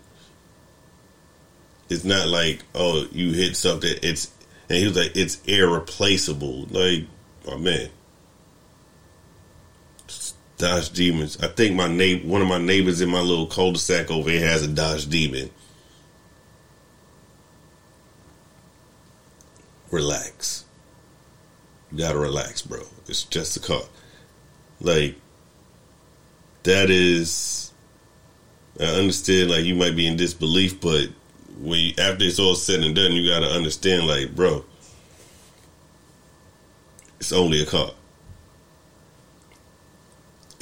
It's 1.90 2.04
not 2.04 2.28
like, 2.28 2.64
oh, 2.74 3.08
you 3.12 3.32
hit 3.32 3.56
something, 3.56 3.94
it's, 4.04 4.32
and 4.68 4.80
he 4.80 4.88
was 4.88 4.98
like, 4.98 5.16
it's 5.16 5.42
irreplaceable. 5.46 6.66
Like, 6.72 7.06
my 7.48 7.58
man. 7.58 7.90
Dodge 10.58 10.92
Demons. 10.92 11.38
I 11.42 11.48
think 11.48 11.76
my 11.76 11.88
neighbor, 11.88 12.28
one 12.28 12.42
of 12.42 12.48
my 12.48 12.58
neighbors 12.58 13.02
in 13.02 13.10
my 13.10 13.20
little 13.20 13.48
cul-de-sac 13.48 14.10
over 14.10 14.30
here 14.30 14.48
has 14.48 14.64
a 14.64 14.68
Dodge 14.68 15.10
Demon. 15.10 15.50
Relax. 19.92 20.66
You 21.92 22.00
gotta 22.00 22.18
relax, 22.18 22.62
bro. 22.62 22.84
It's 23.08 23.24
just 23.24 23.58
a 23.58 23.60
car. 23.60 23.84
Like, 24.80 25.16
that 26.64 26.90
is, 26.90 27.72
I 28.80 28.86
understand, 28.86 29.52
like, 29.52 29.66
you 29.66 29.76
might 29.76 29.96
be 29.96 30.08
in 30.08 30.18
disbelief, 30.18 30.80
but 30.80 31.10
you, 31.62 31.94
after 31.98 32.24
it's 32.26 32.40
all 32.40 32.56
said 32.56 32.82
and 32.82 32.96
done, 32.96 33.12
you 33.14 33.30
gotta 33.30 33.48
understand, 33.48 34.08
like, 34.08 34.36
bro, 34.36 34.64
it's 37.20 37.32
only 37.32 37.62
a 37.62 37.66
car 37.66 37.92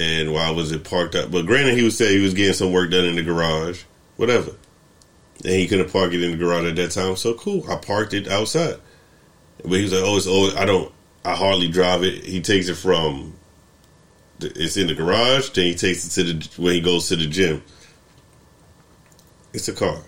and 0.00 0.32
why 0.32 0.50
was 0.50 0.72
it 0.72 0.84
parked 0.84 1.14
up? 1.14 1.30
But 1.30 1.46
granted, 1.46 1.76
he 1.76 1.84
was 1.84 1.96
saying 1.96 2.18
he 2.18 2.24
was 2.24 2.34
getting 2.34 2.54
some 2.54 2.72
work 2.72 2.90
done 2.90 3.04
in 3.04 3.16
the 3.16 3.22
garage, 3.22 3.82
whatever. 4.16 4.52
And 5.44 5.52
he 5.52 5.66
couldn't 5.66 5.92
park 5.92 6.12
it 6.12 6.22
in 6.22 6.32
the 6.32 6.36
garage 6.36 6.64
at 6.64 6.76
that 6.76 6.92
time. 6.92 7.16
So 7.16 7.34
cool, 7.34 7.70
I 7.70 7.76
parked 7.76 8.14
it 8.14 8.28
outside. 8.28 8.76
But 9.62 9.72
he 9.72 9.82
was 9.82 9.92
like, 9.92 10.02
"Oh, 10.04 10.16
it's 10.16 10.26
always 10.26 10.54
I 10.56 10.64
don't, 10.64 10.92
I 11.24 11.34
hardly 11.34 11.68
drive 11.68 12.02
it." 12.02 12.24
He 12.24 12.40
takes 12.40 12.68
it 12.68 12.74
from, 12.74 13.34
it's 14.40 14.76
in 14.76 14.88
the 14.88 14.94
garage. 14.94 15.50
Then 15.50 15.64
he 15.66 15.74
takes 15.74 16.06
it 16.06 16.10
to 16.10 16.32
the 16.32 16.62
when 16.62 16.74
he 16.74 16.80
goes 16.80 17.08
to 17.08 17.16
the 17.16 17.26
gym. 17.26 17.62
It's 19.52 19.68
a 19.68 19.72
car. 19.72 19.98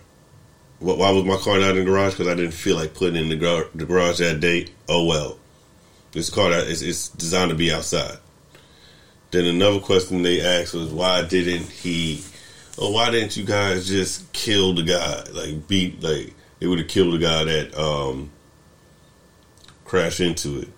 Why 0.78 1.10
was 1.10 1.24
my 1.24 1.36
car 1.36 1.58
not 1.58 1.70
in 1.70 1.76
the 1.76 1.84
garage? 1.84 2.12
Because 2.12 2.28
I 2.28 2.34
didn't 2.34 2.52
feel 2.52 2.76
like 2.76 2.92
putting 2.92 3.16
in 3.16 3.30
the, 3.30 3.36
gar- 3.36 3.68
the 3.74 3.86
garage 3.86 4.18
that 4.18 4.40
day. 4.40 4.68
Oh 4.88 5.06
well, 5.06 5.38
this 6.12 6.28
car 6.28 6.50
that 6.50 6.66
is 6.66 6.82
it's 6.82 7.08
designed 7.08 7.50
to 7.50 7.56
be 7.56 7.72
outside. 7.72 8.18
Then 9.36 9.44
another 9.44 9.80
question 9.80 10.22
they 10.22 10.40
asked 10.40 10.72
was 10.72 10.88
why 10.88 11.22
didn't 11.22 11.68
he 11.68 12.22
or 12.78 12.90
why 12.90 13.10
didn't 13.10 13.36
you 13.36 13.44
guys 13.44 13.86
just 13.86 14.32
kill 14.32 14.72
the 14.72 14.82
guy? 14.82 15.24
Like 15.30 15.68
beat 15.68 16.02
like 16.02 16.32
they 16.58 16.66
would 16.66 16.78
have 16.78 16.88
killed 16.88 17.12
the 17.12 17.18
guy 17.18 17.44
that 17.44 17.78
um 17.78 18.30
crashed 19.84 20.20
into 20.20 20.60
it. 20.60 20.68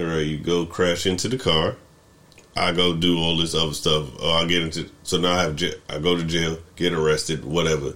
Alright, 0.00 0.24
you 0.24 0.38
go 0.38 0.64
crash 0.64 1.04
into 1.04 1.28
the 1.28 1.36
car. 1.36 1.76
I 2.56 2.72
go 2.72 2.96
do 2.96 3.18
all 3.18 3.36
this 3.36 3.54
other 3.54 3.74
stuff. 3.74 4.08
Oh, 4.18 4.42
I 4.42 4.46
get 4.46 4.62
into 4.62 4.88
so 5.02 5.18
now 5.18 5.34
I 5.34 5.42
have 5.42 5.62
I 5.90 5.98
go 5.98 6.16
to 6.16 6.24
jail, 6.24 6.56
get 6.76 6.94
arrested, 6.94 7.44
whatever. 7.44 7.92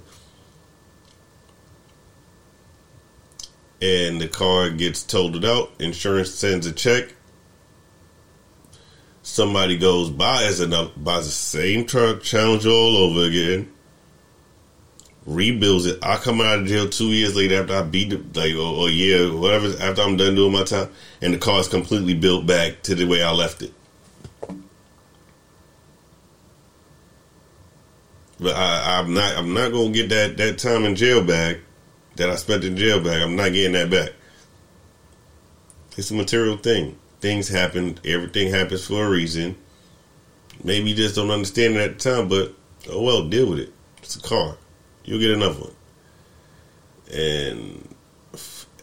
And 3.81 4.21
the 4.21 4.29
car 4.29 4.69
gets 4.69 5.03
totaled 5.03 5.47
out. 5.47 5.71
Insurance 5.79 6.35
sends 6.35 6.67
a 6.67 6.73
check 6.73 7.15
somebody 9.31 9.79
goes 9.79 10.11
by 10.11 10.43
enough 10.61 10.91
buys 10.97 11.25
the 11.25 11.31
same 11.31 11.87
truck, 11.87 12.23
challenge 12.23 12.67
all 12.67 12.97
over 12.97 13.27
again, 13.27 13.73
rebuilds 15.25 15.87
it. 15.87 15.99
I 16.03 16.17
come 16.17 16.41
out 16.41 16.59
of 16.61 16.67
jail 16.67 16.89
two 16.89 17.13
years 17.13 17.37
later 17.37 17.63
after 17.63 17.77
I 17.77 17.83
beat 17.83 18.13
it, 18.13 18.37
like 18.37 18.55
or, 18.55 18.59
or 18.59 18.89
a 18.89 18.93
year, 18.93 19.33
whatever. 19.35 19.69
After 19.81 20.03
I'm 20.03 20.17
done 20.17 20.35
doing 20.35 20.53
my 20.53 20.65
time, 20.65 20.89
and 21.23 21.33
the 21.33 21.39
car 21.39 21.61
is 21.61 21.69
completely 21.69 22.15
built 22.15 22.47
back 22.47 22.83
to 22.83 22.95
the 22.95 23.07
way 23.07 23.23
I 23.23 23.31
left 23.31 23.63
it. 23.63 23.73
But 28.41 28.57
I, 28.57 28.99
I'm 28.99 29.15
not. 29.15 29.37
I'm 29.37 29.55
not 29.55 29.71
gonna 29.71 29.91
get 29.91 30.09
that 30.09 30.37
that 30.39 30.59
time 30.59 30.85
in 30.85 30.97
jail 30.97 31.23
back 31.23 31.59
that 32.17 32.31
I 32.31 32.37
spent 32.37 32.65
in 32.65 32.77
jail 32.77 33.03
back. 33.03 33.23
I'm 33.23 33.37
not 33.37 33.53
getting 33.53 33.73
that 33.73 33.91
back. 33.91 34.13
It's 35.97 36.11
a 36.11 36.15
material 36.15 36.57
thing 36.57 36.99
things 37.21 37.49
happen. 37.49 37.99
Everything 38.05 38.51
happens 38.51 38.87
for 38.87 39.07
a 39.07 39.11
reason. 39.11 39.57
Maybe 40.63 40.91
you 40.91 40.97
just 40.97 41.15
don't 41.15 41.31
understand 41.31 41.77
it 41.77 41.81
at 41.81 41.99
the 41.99 42.11
time, 42.11 42.29
but 42.29 42.55
oh 42.91 43.03
well, 43.03 43.29
deal 43.29 43.51
with 43.51 43.61
it. 43.61 43.73
It's 43.99 44.17
a 44.17 44.21
car. 44.21 44.57
You'll 45.05 45.21
get 45.21 45.31
another 45.31 45.61
one. 45.61 45.75
And 47.13 47.95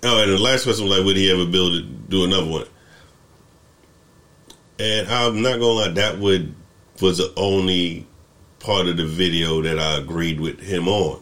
oh, 0.03 0.21
and 0.21 0.31
the 0.31 0.37
last 0.37 0.63
question 0.63 0.87
was 0.87 0.97
like, 0.97 1.05
would 1.05 1.17
he 1.17 1.31
ever 1.31 1.45
build 1.45 1.75
it, 1.75 2.09
do 2.09 2.25
another 2.25 2.49
one? 2.49 2.65
And 4.79 5.07
I'm 5.07 5.41
not 5.41 5.59
gonna 5.59 5.65
lie, 5.65 5.89
that 5.89 6.19
would 6.19 6.53
was 7.01 7.17
the 7.19 7.31
only 7.37 8.07
part 8.59 8.87
of 8.87 8.97
the 8.97 9.05
video 9.05 9.61
that 9.61 9.79
I 9.79 9.97
agreed 9.97 10.39
with 10.39 10.59
him 10.59 10.87
on. 10.87 11.21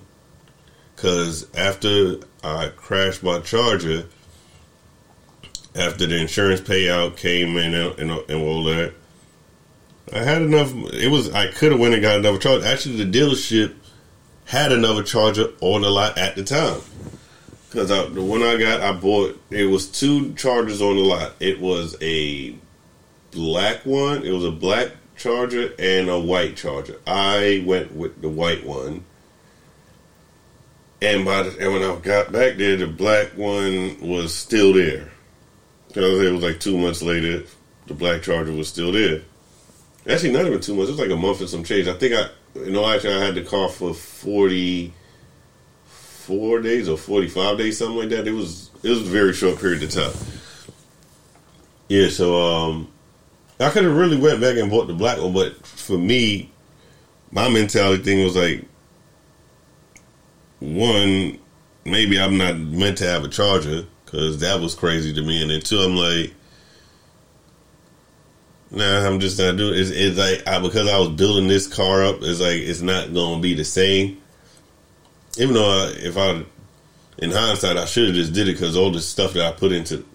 Cause 0.96 1.48
after 1.56 2.20
I 2.44 2.70
crashed 2.70 3.22
my 3.22 3.40
charger, 3.40 4.06
after 5.76 6.06
the 6.06 6.18
insurance 6.18 6.62
payout 6.62 7.18
came 7.18 7.58
in 7.58 7.74
and, 7.74 8.00
and, 8.00 8.42
all 8.42 8.64
that. 8.64 8.94
I 10.14 10.20
had 10.20 10.42
enough. 10.42 10.74
It 10.94 11.10
was 11.10 11.34
I 11.34 11.48
could 11.52 11.72
have 11.72 11.82
went 11.82 11.94
and 11.94 12.02
got 12.02 12.20
another 12.20 12.38
charger. 12.38 12.66
Actually, 12.66 13.04
the 13.04 13.20
dealership 13.20 13.76
had 14.46 14.72
another 14.72 15.04
charger 15.04 15.50
on 15.62 15.82
the 15.82 15.90
lot 15.90 16.18
at 16.18 16.36
the 16.36 16.44
time. 16.44 16.82
Because 17.70 17.90
the 17.90 18.22
one 18.22 18.42
I 18.42 18.58
got, 18.58 18.82
I 18.82 18.94
bought. 18.94 19.40
It 19.50 19.66
was 19.66 19.88
two 19.88 20.34
chargers 20.36 20.82
on 20.82 20.96
the 20.96 21.02
lot. 21.02 21.34
It 21.40 21.60
was 21.60 21.98
a 22.02 22.56
black 23.32 23.86
one. 23.86 24.24
It 24.24 24.32
was 24.32 24.46
a 24.46 24.52
black 24.52 24.92
charger 25.18 25.74
and 25.78 26.10
a 26.10 26.20
white 26.20 26.56
charger. 26.56 27.00
I 27.06 27.64
went 27.66 27.94
with 27.94 28.22
the 28.22 28.30
white 28.30 28.66
one. 28.66 29.04
And 31.02 31.26
by 31.26 31.44
the, 31.44 31.60
and 31.60 31.74
when 31.74 31.84
I 31.84 31.96
got 31.98 32.32
back 32.32 32.56
there, 32.56 32.78
the 32.78 32.88
black 32.88 33.36
one 33.36 34.00
was 34.00 34.34
still 34.34 34.74
there. 34.74 35.12
It 36.04 36.32
was 36.32 36.44
like 36.44 36.60
two 36.60 36.78
months 36.78 37.02
later, 37.02 37.44
the 37.88 37.94
black 37.94 38.24
charger 38.24 38.52
was 38.52 38.68
still 38.68 38.92
there. 38.92 39.22
Actually, 40.08 40.34
not 40.34 40.46
even 40.46 40.60
two 40.60 40.76
months. 40.76 40.90
It 40.90 40.94
was 40.94 41.00
like 41.00 41.10
a 41.10 41.16
month 41.16 41.40
and 41.40 41.50
some 41.50 41.64
change. 41.64 41.88
I 41.88 41.94
think 41.94 42.14
I, 42.14 42.30
you 42.60 42.72
know, 42.72 42.88
actually, 42.88 43.16
I 43.16 43.26
had 43.26 43.36
the 43.36 43.44
car 43.44 43.70
for 43.70 43.94
forty 43.94 44.94
four 45.86 46.62
days 46.62 46.90
or 46.90 46.98
forty 46.98 47.28
five 47.28 47.58
days, 47.58 47.78
something 47.78 47.98
like 47.98 48.10
that. 48.10 48.28
It 48.28 48.34
was 48.34 48.70
it 48.84 48.90
was 48.90 49.02
a 49.02 49.06
very 49.06 49.34
short 49.34 49.60
period 49.60 49.84
of 49.84 49.92
time. 49.92 50.14
Yeah, 51.88 52.10
so 52.10 52.42
um, 52.42 52.88
I 53.60 53.70
could 53.70 53.84
have 53.84 53.96
really 53.96 54.18
went 54.18 54.42
back 54.42 54.58
and 54.58 54.70
bought 54.70 54.88
the 54.88 54.94
black 54.94 55.20
one, 55.20 55.34
but 55.34 55.66
for 55.66 55.98
me, 55.98 56.52
my 57.32 57.48
mentality 57.48 58.04
thing 58.04 58.24
was 58.24 58.36
like, 58.36 58.66
one, 60.60 61.38
maybe 61.84 62.20
I'm 62.20 62.38
not 62.38 62.58
meant 62.58 62.98
to 63.00 63.06
have 63.06 63.24
a 63.24 63.28
charger 63.28 63.86
because 64.06 64.40
that 64.40 64.60
was 64.60 64.76
crazy 64.76 65.14
to 65.14 65.22
me. 65.22 65.42
And 65.42 65.52
then 65.52 65.62
two, 65.62 65.80
I'm 65.80 65.96
like, 65.96 66.34
nah, 68.72 69.06
I'm 69.06 69.20
just 69.20 69.40
not 69.40 69.58
doing. 69.58 69.80
It's, 69.80 69.90
it's 69.90 70.18
like 70.18 70.48
I, 70.48 70.62
because 70.62 70.88
I 70.88 71.00
was 71.00 71.10
building 71.10 71.48
this 71.48 71.68
car 71.68 72.04
up. 72.04 72.18
It's 72.22 72.40
like 72.40 72.58
it's 72.58 72.82
not 72.82 73.14
going 73.14 73.38
to 73.38 73.42
be 73.42 73.54
the 73.54 73.66
same. 73.66 74.22
Even 75.38 75.56
though 75.56 75.66
I, 75.66 75.94
if 75.98 76.18
I, 76.18 76.46
in 77.18 77.32
hindsight, 77.32 77.78
I 77.78 77.86
should 77.86 78.08
have 78.08 78.16
just 78.16 78.34
did 78.34 78.48
it 78.48 78.54
because 78.54 78.78
all 78.78 78.92
the 78.92 79.02
stuff 79.02 79.34
that 79.34 79.46
I 79.46 79.52
put 79.52 79.72
into, 79.72 80.06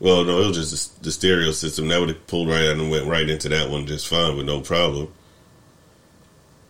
well, 0.00 0.24
no, 0.24 0.40
it 0.40 0.48
was 0.48 0.70
just 0.70 0.98
the, 0.98 1.04
the 1.04 1.12
stereo 1.12 1.52
system 1.52 1.88
that 1.88 2.00
would 2.00 2.08
have 2.08 2.26
pulled 2.26 2.48
right 2.48 2.64
out 2.64 2.76
and 2.76 2.90
went 2.90 3.06
right 3.06 3.28
into 3.28 3.48
that 3.50 3.70
one 3.70 3.86
just 3.86 4.08
fine 4.08 4.36
with 4.36 4.46
no 4.46 4.60
problem. 4.60 5.12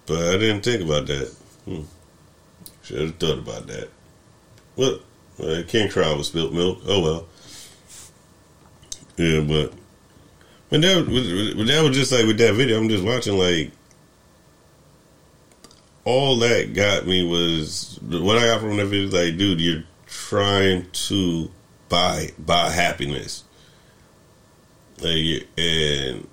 But 0.06 0.34
I 0.34 0.36
didn't 0.36 0.62
think 0.62 0.82
about 0.82 1.06
that. 1.06 1.34
Hmm. 1.64 1.82
Should 2.82 3.00
have 3.00 3.16
thought 3.16 3.38
about 3.38 3.66
that. 3.68 3.88
Well, 4.76 4.98
uh, 5.42 5.62
King 5.66 5.88
Crow 5.88 6.16
with 6.16 6.26
spilt 6.26 6.52
milk. 6.52 6.78
Oh 6.86 7.00
well. 7.00 7.26
Yeah, 9.16 9.40
but 9.40 9.72
but 10.70 10.80
that, 10.80 11.54
but 11.56 11.66
that 11.66 11.82
was 11.82 11.96
just 11.96 12.12
like 12.12 12.26
with 12.26 12.38
that 12.38 12.54
video. 12.54 12.78
I'm 12.78 12.88
just 12.88 13.04
watching 13.04 13.38
like 13.38 13.70
all 16.04 16.38
that 16.38 16.74
got 16.74 17.06
me 17.06 17.26
was 17.26 17.98
what 18.02 18.36
I 18.38 18.46
got 18.46 18.60
from 18.60 18.76
that 18.76 18.86
video. 18.86 19.08
Like, 19.08 19.36
dude, 19.36 19.60
you're 19.60 19.84
trying 20.06 20.90
to 20.90 21.50
buy 21.88 22.30
buy 22.38 22.70
happiness, 22.70 23.44
like, 25.00 25.48
and 25.56 26.28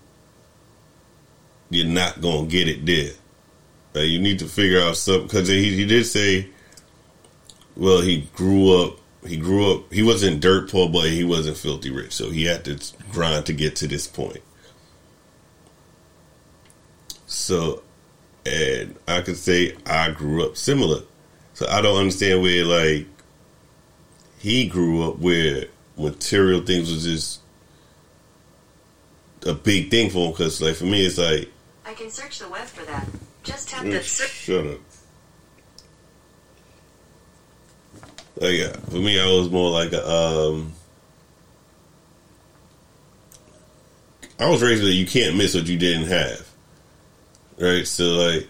you're 1.70 1.88
not 1.88 2.22
gonna 2.22 2.48
get 2.48 2.68
it 2.68 2.86
there. 2.86 3.14
Like, 3.94 4.10
you 4.10 4.20
need 4.20 4.40
to 4.40 4.46
figure 4.46 4.82
out 4.82 4.98
something 4.98 5.28
because 5.28 5.48
he, 5.48 5.76
he 5.76 5.86
did 5.86 6.06
say, 6.06 6.50
well, 7.82 8.02
he 8.02 8.30
grew 8.36 8.80
up. 8.80 9.00
He 9.26 9.38
grew 9.38 9.74
up. 9.74 9.92
He 9.92 10.04
wasn't 10.04 10.40
dirt 10.40 10.70
poor, 10.70 10.88
but 10.88 11.10
he 11.10 11.24
wasn't 11.24 11.58
filthy 11.58 11.90
rich. 11.90 12.14
So 12.14 12.30
he 12.30 12.46
had 12.46 12.64
to 12.66 12.80
grind 13.12 13.48
to 13.48 13.54
get 13.54 13.76
to 13.78 13.88
this 13.88 14.06
point. 14.06 14.44
So 17.26 17.82
and 18.46 18.96
I 19.08 19.22
could 19.22 19.36
say 19.36 19.76
I 19.88 20.12
grew 20.12 20.46
up 20.46 20.58
similar. 20.58 21.02
So 21.56 21.68
I 21.68 21.82
don't 21.82 21.98
understand 21.98 22.44
where 22.44 22.66
like 22.66 23.08
he 24.38 24.68
grew 24.68 25.10
up 25.10 25.18
where 25.18 25.66
material 25.98 26.62
things 26.62 26.92
was 26.92 27.04
just 27.04 27.42
a 29.48 29.56
big 29.56 29.90
thing 29.90 30.12
for 30.12 30.28
him. 30.28 30.32
Because 30.34 30.62
like 30.62 30.76
for 30.76 30.86
me, 30.86 31.04
it's 31.04 31.18
like 31.18 31.50
I 31.84 31.96
can 31.96 32.12
search 32.12 32.38
the 32.38 32.48
web 32.48 32.68
for 32.68 32.86
that. 32.86 33.08
Just 33.42 33.70
tap 33.70 33.86
the 33.86 34.04
search. 34.04 34.30
Shut 34.30 34.68
up. 34.68 34.80
Like 38.42 38.58
yeah, 38.58 38.74
for 38.90 38.98
me, 38.98 39.22
I 39.22 39.26
was 39.26 39.50
more 39.50 39.72
like 39.72 39.94
a. 39.94 40.06
Um, 40.06 40.74
I 44.38 44.50
was 44.50 44.62
raised 44.62 44.84
that 44.84 44.92
you 44.92 45.06
can't 45.06 45.38
miss 45.38 45.56
what 45.56 45.68
you 45.68 45.78
didn't 45.78 46.08
have 46.08 46.52
right? 47.62 47.88
So 47.88 48.06
like, 48.06 48.48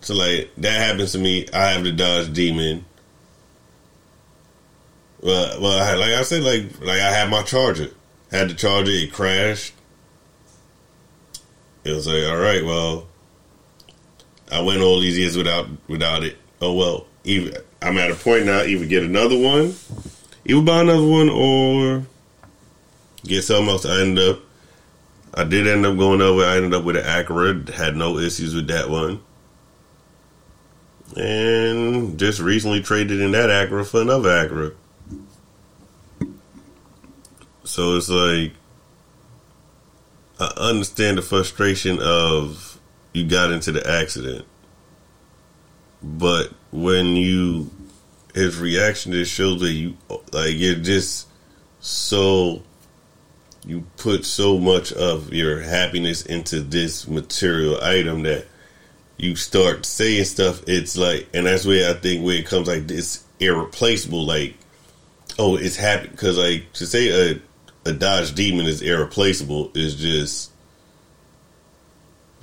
so 0.00 0.14
like 0.14 0.50
that 0.58 0.86
happens 0.86 1.12
to 1.12 1.18
me. 1.18 1.46
I 1.52 1.70
have 1.70 1.84
the 1.84 1.92
Dodge 1.92 2.32
Demon. 2.32 2.84
Well, 5.20 5.60
well, 5.60 5.82
I, 5.82 5.94
like 5.94 6.14
I 6.14 6.22
said, 6.22 6.42
like 6.42 6.80
like 6.80 7.00
I 7.00 7.10
had 7.10 7.30
my 7.30 7.42
charger, 7.42 7.88
had 8.30 8.50
the 8.50 8.54
charger, 8.54 8.92
it 8.92 9.12
crashed. 9.12 9.74
It 11.82 11.92
was 11.92 12.06
like, 12.06 12.24
all 12.24 12.36
right, 12.36 12.64
well, 12.64 13.06
I 14.52 14.60
went 14.60 14.82
all 14.82 15.00
these 15.00 15.18
years 15.18 15.36
without 15.36 15.68
without 15.88 16.22
it. 16.22 16.36
Oh 16.60 16.74
well, 16.74 17.06
even 17.24 17.54
I'm 17.82 17.98
at 17.98 18.10
a 18.10 18.14
point 18.14 18.46
now. 18.46 18.62
Either 18.62 18.86
get 18.86 19.02
another 19.02 19.38
one, 19.38 19.74
either 20.44 20.62
buy 20.62 20.80
another 20.82 21.06
one, 21.06 21.28
or 21.28 22.06
get 23.24 23.42
something 23.42 23.68
else. 23.68 23.86
I 23.86 24.00
end 24.02 24.18
up 24.18 24.40
I 25.34 25.44
did 25.44 25.66
end 25.66 25.86
up 25.86 25.96
going 25.96 26.20
over. 26.20 26.44
I 26.44 26.56
ended 26.56 26.74
up 26.74 26.84
with 26.84 26.96
an 26.96 27.04
Acura. 27.04 27.68
Had 27.70 27.96
no 27.96 28.18
issues 28.18 28.54
with 28.54 28.68
that 28.68 28.90
one. 28.90 29.22
And 31.16 32.18
just 32.18 32.40
recently 32.40 32.82
traded 32.82 33.20
in 33.20 33.32
that 33.32 33.48
Acura 33.48 33.86
for 33.86 34.02
another 34.02 34.28
Acura. 34.28 34.74
So 37.64 37.96
it's 37.96 38.08
like 38.08 38.52
I 40.40 40.52
understand 40.56 41.18
the 41.18 41.22
frustration 41.22 41.98
of 42.00 42.80
you 43.12 43.26
got 43.26 43.52
into 43.52 43.70
the 43.70 43.88
accident. 43.88 44.46
But 46.02 46.52
when 46.70 47.16
you 47.16 47.70
his 48.34 48.58
reaction 48.58 49.12
just 49.12 49.32
shows 49.32 49.60
that 49.60 49.72
you 49.72 49.96
like 50.32 50.54
you're 50.54 50.76
just 50.76 51.26
so 51.80 52.62
you 53.66 53.84
put 53.96 54.24
so 54.24 54.58
much 54.58 54.92
of 54.92 55.32
your 55.32 55.60
happiness 55.60 56.24
into 56.24 56.60
this 56.60 57.06
material 57.06 57.82
item 57.82 58.22
that 58.22 58.46
you 59.16 59.36
start 59.36 59.84
saying 59.84 60.24
stuff. 60.24 60.62
It's 60.66 60.96
like, 60.96 61.28
and 61.34 61.46
that's 61.46 61.66
where 61.66 61.90
I 61.90 61.94
think 61.94 62.24
where 62.24 62.36
it 62.36 62.46
comes 62.46 62.68
like 62.68 62.86
this 62.86 63.24
irreplaceable. 63.38 64.24
Like, 64.24 64.56
oh, 65.38 65.56
it's 65.56 65.76
happy 65.76 66.08
because 66.08 66.38
like 66.38 66.72
to 66.74 66.86
say 66.86 67.32
a 67.32 67.40
a 67.86 67.92
Dodge 67.92 68.34
Demon 68.34 68.66
is 68.66 68.82
irreplaceable 68.82 69.70
is 69.74 69.96
just. 69.96 70.50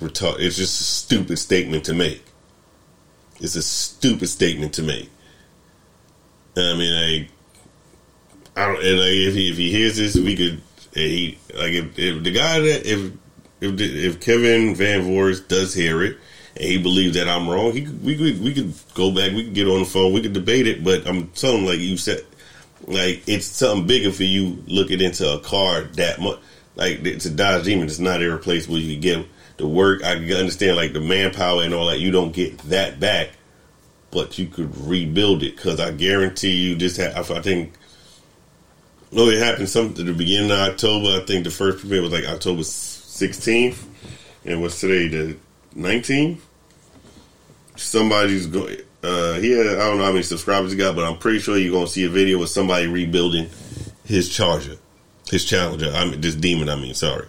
It's 0.00 0.56
just 0.56 0.80
a 0.80 0.84
stupid 0.84 1.38
statement 1.40 1.84
to 1.86 1.94
make. 1.94 2.22
It's 3.40 3.56
a 3.56 3.62
stupid 3.62 4.28
statement 4.28 4.74
to 4.74 4.82
make. 4.82 5.10
I 6.56 6.74
mean, 6.74 7.20
like, 7.20 7.30
I 8.56 8.66
don't. 8.66 8.84
And 8.84 8.98
like, 8.98 9.10
if 9.10 9.34
he 9.34 9.50
if 9.50 9.56
he 9.56 9.70
hears 9.70 9.96
this, 9.96 10.16
we 10.16 10.34
could 10.34 10.60
he 10.94 11.38
like 11.54 11.72
if, 11.72 11.98
if 11.98 12.22
the 12.24 12.32
guy 12.32 12.60
that 12.60 12.86
if 12.86 13.12
if 13.60 13.80
if 13.80 14.20
Kevin 14.20 14.74
Van 14.74 15.02
Voorhis 15.02 15.46
does 15.46 15.74
hear 15.74 16.02
it 16.02 16.16
and 16.56 16.64
he 16.64 16.78
believes 16.78 17.14
that 17.14 17.28
I'm 17.28 17.48
wrong, 17.48 17.72
he 17.72 17.86
we 17.86 18.16
could 18.16 18.42
we 18.42 18.52
could 18.52 18.74
go 18.94 19.12
back, 19.12 19.32
we 19.32 19.44
could 19.44 19.54
get 19.54 19.68
on 19.68 19.80
the 19.80 19.86
phone, 19.86 20.12
we 20.12 20.22
could 20.22 20.32
debate 20.32 20.66
it. 20.66 20.82
But 20.82 21.06
I'm 21.06 21.28
telling 21.28 21.66
like 21.66 21.78
you 21.78 21.96
said, 21.96 22.24
like 22.86 23.22
it's 23.28 23.46
something 23.46 23.86
bigger 23.86 24.10
for 24.10 24.24
you 24.24 24.62
looking 24.66 25.00
into 25.00 25.32
a 25.32 25.40
car 25.40 25.82
that 25.82 26.20
much. 26.20 26.40
Like 26.74 27.04
it's 27.04 27.26
a 27.26 27.30
Dodge 27.30 27.64
Demon, 27.64 27.86
it's 27.86 27.98
not 27.98 28.22
irreplaceable. 28.22 28.78
You 28.78 28.98
get 28.98 29.26
the 29.58 29.68
work. 29.68 30.02
I 30.02 30.14
understand 30.14 30.76
like 30.76 30.92
the 30.92 31.00
manpower 31.00 31.62
and 31.62 31.74
all 31.74 31.86
that. 31.86 32.00
You 32.00 32.10
don't 32.10 32.32
get 32.32 32.58
that 32.70 32.98
back, 32.98 33.30
but 34.10 34.38
you 34.38 34.46
could 34.46 34.76
rebuild 34.76 35.42
it 35.42 35.56
because 35.56 35.78
I 35.78 35.90
guarantee 35.90 36.56
you 36.56 36.76
this. 36.76 36.96
Ha- 36.96 37.12
I 37.14 37.42
think 37.42 37.74
no, 39.10 39.28
it 39.28 39.38
happened 39.38 39.68
some 39.68 39.86
at 39.88 39.96
the 39.96 40.12
beginning 40.12 40.50
of 40.50 40.58
October. 40.58 41.20
I 41.20 41.24
think 41.24 41.44
the 41.44 41.50
first 41.50 41.78
premiere 41.78 42.02
was 42.02 42.12
like 42.12 42.24
October 42.24 42.60
16th. 42.60 43.84
And 44.44 44.60
what's 44.60 44.80
today, 44.80 45.08
the 45.08 45.36
19th? 45.74 46.40
Somebody's 47.76 48.46
going, 48.46 48.76
uh, 49.02 49.34
he 49.34 49.52
had, 49.52 49.66
I 49.66 49.88
don't 49.88 49.98
know 49.98 50.04
how 50.04 50.12
many 50.12 50.22
subscribers 50.22 50.72
he 50.72 50.78
got, 50.78 50.94
but 50.94 51.04
I'm 51.04 51.18
pretty 51.18 51.38
sure 51.38 51.56
you're 51.56 51.86
to 51.86 51.90
see 51.90 52.04
a 52.04 52.08
video 52.08 52.38
with 52.38 52.50
somebody 52.50 52.86
rebuilding 52.86 53.48
his 54.04 54.28
Charger, 54.28 54.76
his 55.30 55.44
Challenger. 55.44 55.90
I 55.94 56.04
mean, 56.04 56.20
this 56.20 56.34
Demon, 56.34 56.68
I 56.68 56.76
mean, 56.76 56.94
sorry. 56.94 57.26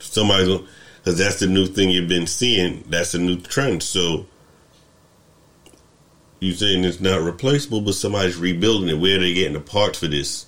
Somebody's 0.00 0.48
going, 0.48 0.66
because 1.02 1.18
that's 1.18 1.40
the 1.40 1.46
new 1.46 1.66
thing 1.66 1.90
you've 1.90 2.08
been 2.08 2.26
seeing. 2.26 2.84
That's 2.88 3.12
the 3.12 3.18
new 3.18 3.40
trend. 3.40 3.82
So, 3.82 4.26
you 6.38 6.52
saying 6.52 6.84
it's 6.84 7.00
not 7.00 7.22
replaceable, 7.22 7.80
but 7.80 7.94
somebody's 7.94 8.36
rebuilding 8.36 8.88
it. 8.88 9.00
Where 9.00 9.16
are 9.16 9.20
they 9.20 9.34
getting 9.34 9.54
the 9.54 9.60
parts 9.60 9.98
for 9.98 10.08
this? 10.08 10.46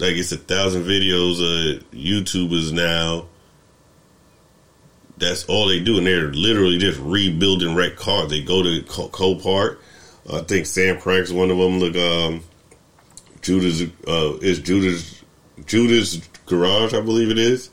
like 0.00 0.14
it's 0.14 0.32
a 0.32 0.36
thousand 0.36 0.84
videos 0.84 1.40
of 1.40 1.90
YouTubers 1.90 2.72
now. 2.72 3.26
That's 5.16 5.44
all 5.46 5.66
they 5.66 5.80
do, 5.80 5.98
and 5.98 6.06
they're 6.06 6.32
literally 6.32 6.78
just 6.78 7.00
rebuilding 7.00 7.74
wrecked 7.74 7.96
cars. 7.96 8.30
They 8.30 8.42
go 8.42 8.62
to 8.62 8.82
Copart. 8.82 9.78
I 10.32 10.40
think 10.40 10.66
Sam 10.66 11.00
Crank's 11.00 11.32
one 11.32 11.50
of 11.50 11.58
them. 11.58 11.78
Look, 11.80 11.96
um, 11.96 12.42
Judas 13.40 13.82
uh, 14.06 14.36
is 14.40 14.60
Judas 14.60 15.22
Judas 15.66 16.20
Garage, 16.46 16.94
I 16.94 17.00
believe 17.00 17.30
it 17.30 17.38
is. 17.38 17.70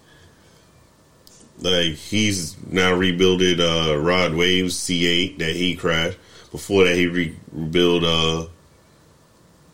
Like 1.59 1.93
he's 1.93 2.55
now 2.67 2.93
rebuilded 2.93 3.61
uh, 3.61 3.97
Rod 3.97 4.33
Waves 4.33 4.75
C8 4.75 5.37
that 5.39 5.55
he 5.55 5.75
crashed. 5.75 6.17
Before 6.51 6.83
that, 6.85 6.95
he 6.95 7.07
re- 7.07 7.35
rebuilt 7.51 8.03
uh, 8.03 8.45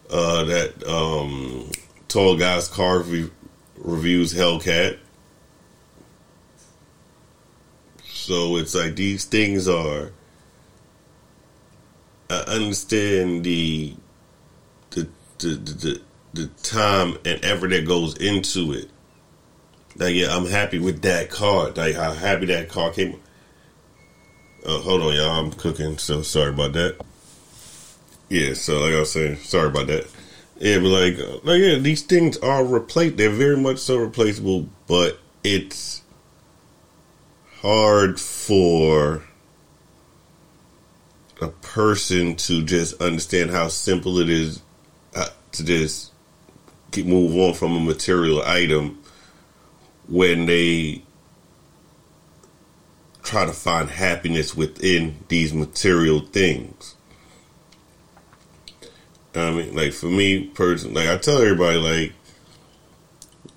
uh, 0.09 0.43
that 0.45 0.87
um, 0.87 1.71
Tall 2.07 2.37
Guys 2.37 2.67
Car 2.67 2.99
re- 2.99 3.29
Reviews 3.77 4.33
Hellcat. 4.33 4.99
So 8.03 8.57
it's 8.57 8.75
like 8.75 8.95
these 8.95 9.25
things 9.25 9.67
are. 9.67 10.11
I 12.29 12.35
understand 12.47 13.43
the 13.43 13.95
the 14.91 15.09
the 15.39 15.55
the, 15.55 16.01
the 16.33 16.47
time 16.63 17.17
and 17.25 17.43
effort 17.43 17.71
that 17.71 17.85
goes 17.85 18.15
into 18.17 18.71
it. 18.73 18.89
Like 20.01 20.15
yeah, 20.15 20.35
I'm 20.35 20.47
happy 20.47 20.79
with 20.79 21.03
that 21.03 21.29
car. 21.29 21.69
Like 21.69 21.93
how 21.93 22.11
happy 22.11 22.47
that 22.47 22.69
car 22.69 22.89
came. 22.89 23.19
Uh, 24.65 24.79
hold 24.79 25.03
on, 25.03 25.13
y'all. 25.13 25.29
I'm 25.29 25.51
cooking, 25.51 25.99
so 25.99 26.23
sorry 26.23 26.49
about 26.49 26.73
that. 26.73 26.99
Yeah, 28.27 28.55
so 28.55 28.79
like 28.79 28.95
I 28.95 28.99
was 29.01 29.11
saying, 29.11 29.35
sorry 29.37 29.67
about 29.67 29.85
that. 29.87 30.07
Yeah, 30.57 30.79
but 30.79 30.87
like, 30.87 31.17
like 31.43 31.61
yeah, 31.61 31.75
these 31.75 32.01
things 32.01 32.39
are 32.39 32.65
replaced. 32.65 33.17
They're 33.17 33.29
very 33.29 33.57
much 33.57 33.77
so 33.77 33.97
replaceable, 33.97 34.67
but 34.87 35.19
it's 35.43 36.01
hard 37.59 38.19
for 38.19 39.21
a 41.41 41.49
person 41.49 42.35
to 42.37 42.63
just 42.63 42.99
understand 42.99 43.51
how 43.51 43.67
simple 43.67 44.17
it 44.17 44.29
is 44.29 44.63
uh, 45.13 45.29
to 45.51 45.63
just 45.63 46.11
move 46.97 47.35
on 47.35 47.53
from 47.53 47.75
a 47.75 47.79
material 47.79 48.41
item 48.41 49.00
when 50.11 50.45
they 50.45 51.01
try 53.23 53.45
to 53.45 53.53
find 53.53 53.89
happiness 53.89 54.53
within 54.53 55.17
these 55.29 55.53
material 55.53 56.19
things. 56.19 56.95
I 59.33 59.51
mean, 59.51 59.73
like 59.73 59.93
for 59.93 60.07
me 60.07 60.47
personally, 60.47 61.05
like 61.05 61.09
I 61.09 61.17
tell 61.17 61.41
everybody, 61.41 61.77
like 61.77 62.13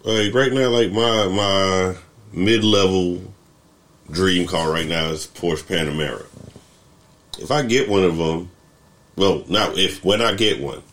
like 0.04 0.32
right 0.32 0.52
now, 0.52 0.68
like 0.68 0.92
my 0.92 1.26
my 1.26 1.96
mid 2.32 2.62
level 2.62 3.20
dream 4.08 4.46
car 4.46 4.70
right 4.70 4.86
now 4.86 5.06
is 5.06 5.26
Porsche 5.26 5.64
Panamera. 5.64 6.24
If 7.40 7.50
I 7.50 7.62
get 7.62 7.88
one 7.88 8.04
of 8.04 8.16
them, 8.16 8.52
well, 9.16 9.42
now 9.48 9.72
if 9.74 10.04
when 10.04 10.22
I 10.22 10.34
get 10.34 10.60
one, 10.60 10.84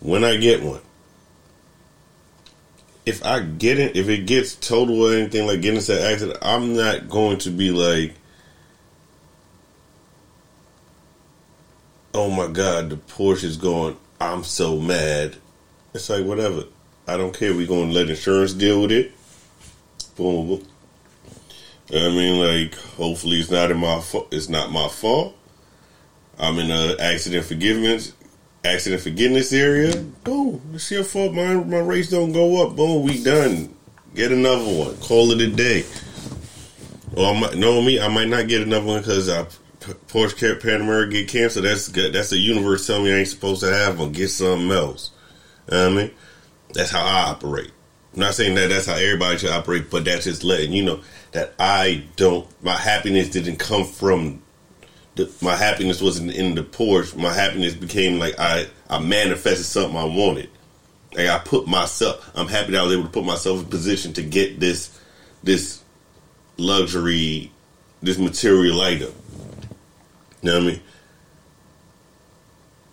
when 0.00 0.24
I 0.24 0.36
get 0.36 0.62
one, 0.62 0.82
if 3.04 3.24
I 3.24 3.40
get 3.40 3.78
it, 3.78 3.96
if 3.96 4.08
it 4.08 4.26
gets 4.26 4.54
total 4.54 5.02
or 5.02 5.14
anything 5.14 5.46
like 5.46 5.60
getting 5.60 5.78
into 5.78 5.96
an 5.98 6.12
accident, 6.12 6.38
I'm 6.42 6.76
not 6.76 7.08
going 7.08 7.38
to 7.38 7.50
be 7.50 7.70
like, 7.70 8.14
oh 12.14 12.30
my 12.30 12.46
god, 12.46 12.90
the 12.90 12.96
Porsche 12.96 13.44
is 13.44 13.56
going. 13.56 13.96
I'm 14.20 14.44
so 14.44 14.78
mad. 14.78 15.36
It's 15.94 16.08
like 16.08 16.24
whatever. 16.24 16.64
I 17.06 17.16
don't 17.16 17.36
care. 17.36 17.52
We're 17.52 17.66
gonna 17.66 17.92
let 17.92 18.08
insurance 18.08 18.52
deal 18.52 18.82
with 18.82 18.92
it. 18.92 19.12
Boom. 20.16 20.64
I 21.90 22.08
mean, 22.08 22.40
like, 22.40 22.74
hopefully 22.74 23.38
it's 23.38 23.50
not 23.50 23.70
in 23.70 23.78
my 23.78 24.00
fault. 24.00 24.28
It's 24.30 24.48
not 24.48 24.70
my 24.70 24.88
fault. 24.88 25.36
I'm 26.38 26.58
in 26.58 26.70
a 26.70 26.96
accident 26.98 27.44
forgiveness, 27.44 28.12
accident 28.64 29.02
forgiveness 29.02 29.52
area. 29.52 29.96
Boom. 30.24 30.60
It's 30.74 30.90
your 30.90 31.04
fault. 31.04 31.34
My 31.34 31.54
my 31.54 31.78
race 31.78 32.10
don't 32.10 32.32
go 32.32 32.66
up. 32.66 32.76
Boom. 32.76 33.04
We 33.04 33.22
done. 33.22 33.74
Get 34.14 34.32
another 34.32 34.64
one. 34.64 34.96
Call 34.98 35.30
it 35.32 35.40
a 35.40 35.48
day. 35.48 35.84
Or 37.16 37.34
I 37.34 37.40
might, 37.40 37.56
know 37.56 37.80
me. 37.82 38.00
I 38.00 38.08
might 38.08 38.28
not 38.28 38.48
get 38.48 38.62
another 38.62 38.86
one 38.86 39.00
because 39.00 39.28
I 39.28 39.46
Porsche 39.80 40.60
Panamera 40.60 41.10
get 41.10 41.28
canceled. 41.28 41.64
That's 41.64 41.88
good. 41.88 42.12
That's 42.12 42.30
the 42.30 42.38
universe 42.38 42.86
telling 42.86 43.04
me 43.04 43.12
I 43.12 43.16
ain't 43.16 43.28
supposed 43.28 43.60
to 43.62 43.72
have 43.72 43.98
one. 43.98 44.12
Get 44.12 44.28
something 44.28 44.70
else. 44.70 45.10
You 45.70 45.76
know 45.76 45.86
I 45.86 45.90
mean? 45.90 46.10
That's 46.72 46.90
how 46.90 47.04
I 47.04 47.30
operate. 47.30 47.70
I'm 48.14 48.20
not 48.20 48.34
saying 48.34 48.54
that 48.54 48.68
that's 48.68 48.86
how 48.86 48.94
everybody 48.94 49.38
should 49.38 49.50
operate, 49.50 49.90
but 49.90 50.04
that's 50.04 50.24
just 50.24 50.44
letting 50.44 50.72
you 50.72 50.84
know 50.84 51.00
that 51.32 51.54
I 51.58 52.04
don't. 52.16 52.46
My 52.62 52.76
happiness 52.76 53.30
didn't 53.30 53.56
come 53.56 53.84
from. 53.84 54.42
The, 55.14 55.30
my 55.42 55.56
happiness 55.56 56.00
wasn't 56.00 56.32
in 56.32 56.54
the 56.54 56.62
Porsche. 56.62 57.16
My 57.16 57.32
happiness 57.32 57.74
became 57.74 58.18
like 58.18 58.38
I 58.38 58.66
I 58.88 58.98
manifested 58.98 59.66
something 59.66 59.96
I 59.96 60.04
wanted. 60.04 60.48
Like 61.14 61.28
I 61.28 61.38
put 61.38 61.66
myself. 61.66 62.30
I'm 62.34 62.48
happy 62.48 62.72
that 62.72 62.80
I 62.80 62.84
was 62.84 62.92
able 62.92 63.04
to 63.04 63.10
put 63.10 63.24
myself 63.24 63.60
in 63.60 63.66
position 63.66 64.12
to 64.14 64.22
get 64.22 64.58
this 64.58 64.98
this 65.42 65.82
luxury, 66.56 67.50
this 68.02 68.18
material 68.18 68.80
item. 68.80 69.12
You 70.40 70.50
know 70.50 70.54
what 70.54 70.62
I 70.62 70.66
mean? 70.66 70.80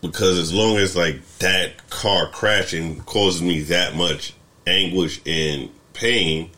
Because 0.01 0.37
as 0.37 0.53
long 0.53 0.77
as 0.77 0.95
like 0.95 1.25
that 1.39 1.89
car 1.89 2.29
crashing 2.29 3.01
causes 3.01 3.41
me 3.41 3.61
that 3.63 3.95
much 3.95 4.33
anguish 4.67 5.21
and 5.25 5.69
pain, 5.93 6.51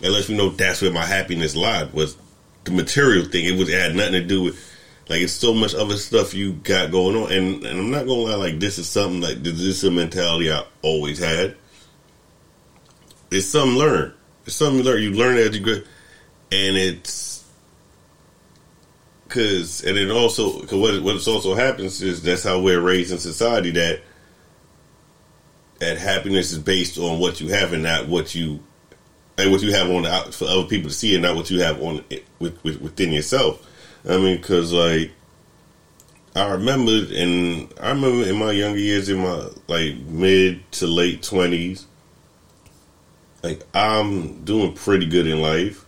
it 0.00 0.10
lets 0.10 0.28
me 0.28 0.36
know 0.36 0.50
that's 0.50 0.82
where 0.82 0.92
my 0.92 1.04
happiness 1.04 1.56
lied 1.56 1.92
was 1.92 2.16
the 2.68 2.74
material 2.74 3.24
thing. 3.24 3.44
It 3.44 3.58
was 3.58 3.68
it 3.68 3.80
had 3.80 3.94
nothing 3.94 4.12
to 4.12 4.24
do 4.24 4.42
with 4.44 4.74
like 5.08 5.22
it's 5.22 5.32
so 5.32 5.54
much 5.54 5.74
other 5.74 5.96
stuff 5.96 6.34
you 6.34 6.52
got 6.52 6.90
going 6.90 7.16
on. 7.16 7.32
And 7.32 7.64
and 7.64 7.80
I'm 7.80 7.90
not 7.90 8.06
gonna 8.06 8.20
lie, 8.20 8.34
like 8.34 8.60
this 8.60 8.78
is 8.78 8.88
something 8.88 9.20
like 9.20 9.42
this 9.42 9.60
is 9.60 9.84
a 9.84 9.90
mentality 9.90 10.52
I 10.52 10.64
always 10.82 11.18
had. 11.18 11.56
It's 13.30 13.46
something 13.46 13.76
learned. 13.76 14.14
It's 14.46 14.56
something 14.56 14.78
you 14.78 14.84
learn. 14.84 15.02
You 15.02 15.10
learn 15.12 15.36
as 15.36 15.56
you 15.56 15.64
go, 15.64 15.72
and 16.52 16.76
it's 16.76 17.38
Cause 19.28 19.84
and 19.84 19.98
it 19.98 20.10
also 20.10 20.62
cause 20.62 20.72
what 20.72 21.02
what 21.02 21.28
also 21.28 21.54
happens 21.54 22.00
is 22.00 22.22
that's 22.22 22.44
how 22.44 22.60
we're 22.60 22.80
raised 22.80 23.12
in 23.12 23.18
society 23.18 23.70
that 23.72 24.00
that 25.80 25.98
happiness 25.98 26.50
is 26.50 26.58
based 26.58 26.96
on 26.96 27.18
what 27.18 27.38
you 27.38 27.48
have 27.48 27.74
and 27.74 27.82
not 27.82 28.08
what 28.08 28.34
you 28.34 28.60
and 29.38 29.52
what 29.52 29.62
you 29.62 29.72
have 29.72 29.88
on 29.88 30.04
for 30.32 30.46
other 30.46 30.64
people 30.64 30.90
to 30.90 30.94
see 30.94 31.14
and 31.14 31.22
not 31.22 31.36
what 31.36 31.50
you 31.50 31.62
have 31.62 31.80
on 31.80 32.04
with, 32.40 32.62
with 32.64 32.80
within 32.80 33.12
yourself. 33.12 33.64
I 34.06 34.16
mean, 34.18 34.36
because 34.36 34.72
like 34.72 35.12
I 36.34 36.50
remember, 36.52 36.92
and 37.14 37.72
I 37.80 37.90
remember 37.90 38.28
in 38.28 38.36
my 38.36 38.50
younger 38.52 38.78
years, 38.78 39.08
in 39.08 39.18
my 39.18 39.48
like 39.68 39.96
mid 39.96 40.70
to 40.72 40.86
late 40.86 41.22
twenties, 41.22 41.86
like 43.42 43.62
I'm 43.74 44.44
doing 44.44 44.74
pretty 44.74 45.06
good 45.06 45.26
in 45.26 45.40
life. 45.40 45.84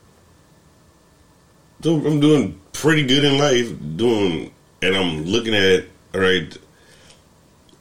I'm 1.84 2.20
doing 2.20 2.60
pretty 2.72 3.06
good 3.06 3.24
in 3.24 3.38
life, 3.38 3.72
doing, 3.96 4.52
and 4.82 4.96
I'm 4.96 5.24
looking 5.24 5.54
at 5.54 5.84
right. 6.14 6.56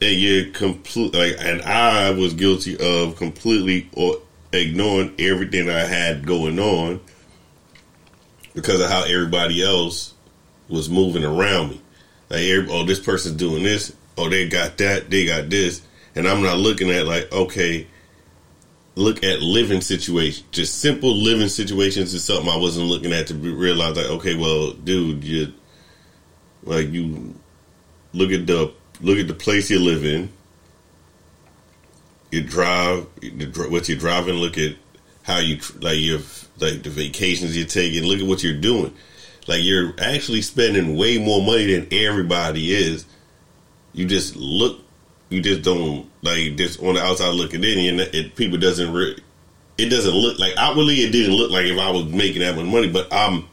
And 0.01 0.15
you're 0.15 0.45
complete 0.51 1.13
like, 1.13 1.35
and 1.39 1.61
I 1.63 2.11
was 2.11 2.33
guilty 2.33 2.77
of 2.79 3.17
completely 3.17 3.89
or 3.93 4.21
ignoring 4.51 5.15
everything 5.19 5.69
I 5.69 5.81
had 5.81 6.25
going 6.25 6.59
on 6.59 7.01
because 8.53 8.81
of 8.81 8.89
how 8.89 9.03
everybody 9.03 9.63
else 9.63 10.13
was 10.67 10.89
moving 10.89 11.23
around 11.23 11.69
me. 11.71 11.81
Like, 12.29 12.41
oh, 12.69 12.85
this 12.85 12.99
person's 12.99 13.37
doing 13.37 13.63
this. 13.63 13.95
Oh, 14.17 14.29
they 14.29 14.47
got 14.47 14.77
that. 14.77 15.09
They 15.09 15.25
got 15.25 15.49
this. 15.49 15.81
And 16.15 16.27
I'm 16.27 16.41
not 16.41 16.57
looking 16.57 16.89
at 16.89 17.05
like, 17.05 17.31
okay, 17.31 17.87
look 18.95 19.23
at 19.23 19.41
living 19.41 19.81
situations, 19.81 20.45
just 20.51 20.79
simple 20.79 21.15
living 21.15 21.47
situations 21.47 22.13
is 22.13 22.23
something 22.23 22.49
I 22.49 22.57
wasn't 22.57 22.87
looking 22.87 23.13
at 23.13 23.27
to 23.27 23.35
realize 23.35 23.95
like, 23.95 24.07
okay, 24.07 24.35
well, 24.35 24.71
dude, 24.71 25.23
you 25.23 25.53
like 26.63 26.89
you 26.89 27.33
look 28.13 28.31
at 28.31 28.45
the 28.45 28.73
look 29.01 29.17
at 29.17 29.27
the 29.27 29.33
place 29.33 29.69
you 29.69 29.79
live 29.79 30.03
in. 30.03 30.29
You 32.31 32.43
drive 32.43 33.07
what 33.69 33.89
you're 33.89 33.97
driving. 33.97 34.35
Look 34.35 34.57
at 34.57 34.75
how 35.23 35.39
you 35.39 35.59
like 35.79 35.97
your 35.99 36.19
like 36.59 36.83
the 36.83 36.89
vacations 36.89 37.57
you're 37.57 37.65
taking. 37.65 38.03
Look 38.03 38.19
at 38.19 38.27
what 38.27 38.43
you're 38.43 38.59
doing. 38.59 38.93
Like 39.47 39.63
you're 39.63 39.93
actually 39.99 40.41
spending 40.41 40.95
way 40.95 41.17
more 41.17 41.41
money 41.41 41.73
than 41.73 41.87
everybody 41.91 42.71
is. 42.73 43.05
You 43.93 44.05
just 44.05 44.35
look 44.35 44.81
you 45.29 45.41
just 45.41 45.61
don't 45.61 46.09
like 46.21 46.55
just 46.55 46.81
on 46.81 46.95
the 46.95 47.01
outside 47.01 47.33
looking 47.33 47.63
in, 47.63 47.99
and 47.99 47.99
it, 48.13 48.35
people 48.35 48.57
doesn't 48.57 48.91
re- 48.91 49.17
it 49.77 49.89
doesn't 49.89 50.13
look 50.13 50.39
like 50.39 50.53
outwardly 50.57 50.95
it 50.95 51.11
didn't 51.11 51.35
look 51.35 51.51
like 51.51 51.65
if 51.65 51.79
I 51.79 51.91
was 51.91 52.05
making 52.05 52.41
that 52.41 52.55
much 52.55 52.65
money, 52.65 52.89
but 52.89 53.11
I'm 53.13 53.47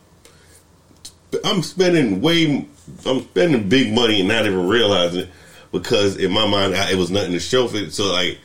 I'm 1.45 1.63
spending 1.63 2.21
way 2.21 2.67
I'm 3.05 3.21
spending 3.21 3.69
big 3.69 3.93
money 3.93 4.21
and 4.21 4.29
not 4.29 4.47
even 4.47 4.69
realizing 4.69 5.21
it 5.21 5.31
because 5.73 6.17
in 6.17 6.33
my 6.33 6.47
mind 6.47 6.75
I, 6.75 6.93
it 6.93 6.97
was 6.97 7.11
nothing 7.11 7.33
to 7.33 7.41
show 7.41 7.69
for 7.69 7.77
it. 7.77 7.93
So 7.93 8.13
like, 8.13 8.39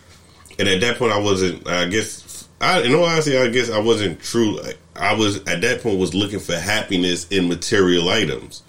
and 0.59 0.67
at 0.67 0.81
that 0.81 0.97
point 0.97 1.11
I 1.11 1.19
wasn't. 1.19 1.67
I 1.67 1.85
guess 1.85 2.47
I 2.59 2.81
in 2.81 2.93
all 2.93 3.05
honesty 3.05 3.37
I 3.37 3.47
guess 3.49 3.69
I 3.69 3.79
wasn't 3.79 4.21
true. 4.21 4.59
I 4.95 5.13
was 5.13 5.37
at 5.47 5.61
that 5.61 5.81
point 5.81 5.99
was 5.99 6.13
looking 6.13 6.39
for 6.39 6.55
happiness 6.55 7.27
in 7.29 7.47
material 7.47 8.09
items 8.09 8.63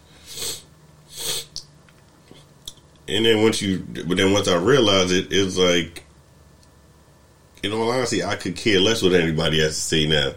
and 3.09 3.27
then 3.27 3.43
once 3.43 3.61
you, 3.61 3.85
but 4.07 4.17
then 4.17 4.33
once 4.33 4.49
I 4.49 4.57
realized 4.57 5.13
it, 5.13 5.29
it's 5.31 5.59
like, 5.59 6.05
in 7.63 7.73
all 7.73 7.91
honesty, 7.91 8.25
I 8.25 8.37
could 8.37 8.57
care 8.57 8.81
less 8.81 9.03
what 9.03 9.13
anybody 9.13 9.61
has 9.61 9.75
to 9.75 9.81
say 9.81 10.07
now. 10.07 10.33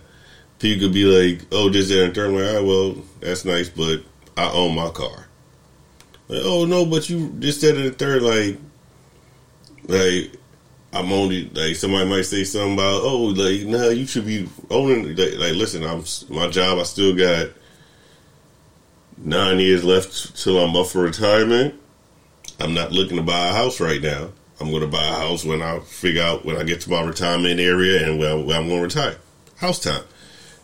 People 0.59 0.87
could 0.87 0.93
be 0.93 1.05
like, 1.05 1.41
"Oh, 1.51 1.69
this, 1.69 1.89
that, 1.89 2.03
and 2.03 2.15
third." 2.15 2.31
Like, 2.31 2.47
"All 2.47 2.55
right, 2.55 2.63
well, 2.63 2.95
that's 3.19 3.45
nice, 3.45 3.69
but 3.69 4.03
I 4.37 4.49
own 4.49 4.75
my 4.75 4.89
car." 4.89 5.27
Like, 6.27 6.41
oh 6.43 6.65
no, 6.65 6.85
but 6.85 7.09
you 7.09 7.29
just 7.39 7.61
said 7.61 7.77
it 7.77 7.99
third, 7.99 8.21
like, 8.23 8.57
like 9.87 10.31
I'm 10.95 11.11
only 11.11 11.49
like 11.49 11.75
somebody 11.75 12.09
might 12.09 12.21
say 12.21 12.45
something 12.45 12.73
about, 12.73 13.01
oh, 13.03 13.25
like, 13.25 13.67
nah, 13.67 13.89
you 13.89 14.07
should 14.07 14.25
be 14.25 14.47
owning. 14.71 15.15
Like, 15.15 15.37
like 15.37 15.53
listen, 15.53 15.83
I'm 15.83 16.05
my 16.33 16.47
job. 16.47 16.79
I 16.79 16.83
still 16.83 17.13
got 17.13 17.49
nine 19.17 19.59
years 19.59 19.83
left 19.83 20.41
till 20.41 20.57
I'm 20.57 20.73
up 20.75 20.87
for 20.87 21.01
retirement. 21.01 21.75
I'm 22.61 22.73
not 22.73 22.93
looking 22.93 23.17
to 23.17 23.23
buy 23.23 23.49
a 23.49 23.53
house 23.53 23.81
right 23.81 24.01
now. 24.01 24.29
I'm 24.61 24.69
going 24.69 24.83
to 24.83 24.87
buy 24.87 25.03
a 25.03 25.13
house 25.15 25.43
when 25.43 25.61
I 25.61 25.79
figure 25.79 26.23
out 26.23 26.45
when 26.45 26.55
I 26.55 26.63
get 26.63 26.79
to 26.81 26.89
my 26.89 27.03
retirement 27.03 27.59
area 27.59 28.07
and 28.07 28.17
where, 28.17 28.31
I'm 28.31 28.45
going 28.45 28.69
to 28.69 28.81
retire. 28.81 29.17
House 29.57 29.79
time 29.79 30.03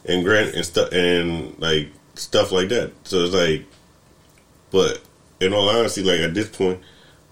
and 0.05 0.23
grant 0.23 0.55
and 0.55 0.65
stuff 0.65 0.93
and 0.93 1.59
like 1.59 1.89
stuff 2.15 2.53
like 2.53 2.69
that. 2.69 2.93
So 3.03 3.25
it's 3.25 3.35
like, 3.35 3.65
but 4.71 5.01
in 5.41 5.53
all 5.53 5.67
honesty, 5.67 6.03
like 6.03 6.21
at 6.21 6.33
this 6.33 6.47
point, 6.47 6.79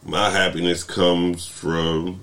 my 0.04 0.30
happiness 0.30 0.84
comes 0.84 1.48
from 1.48 2.20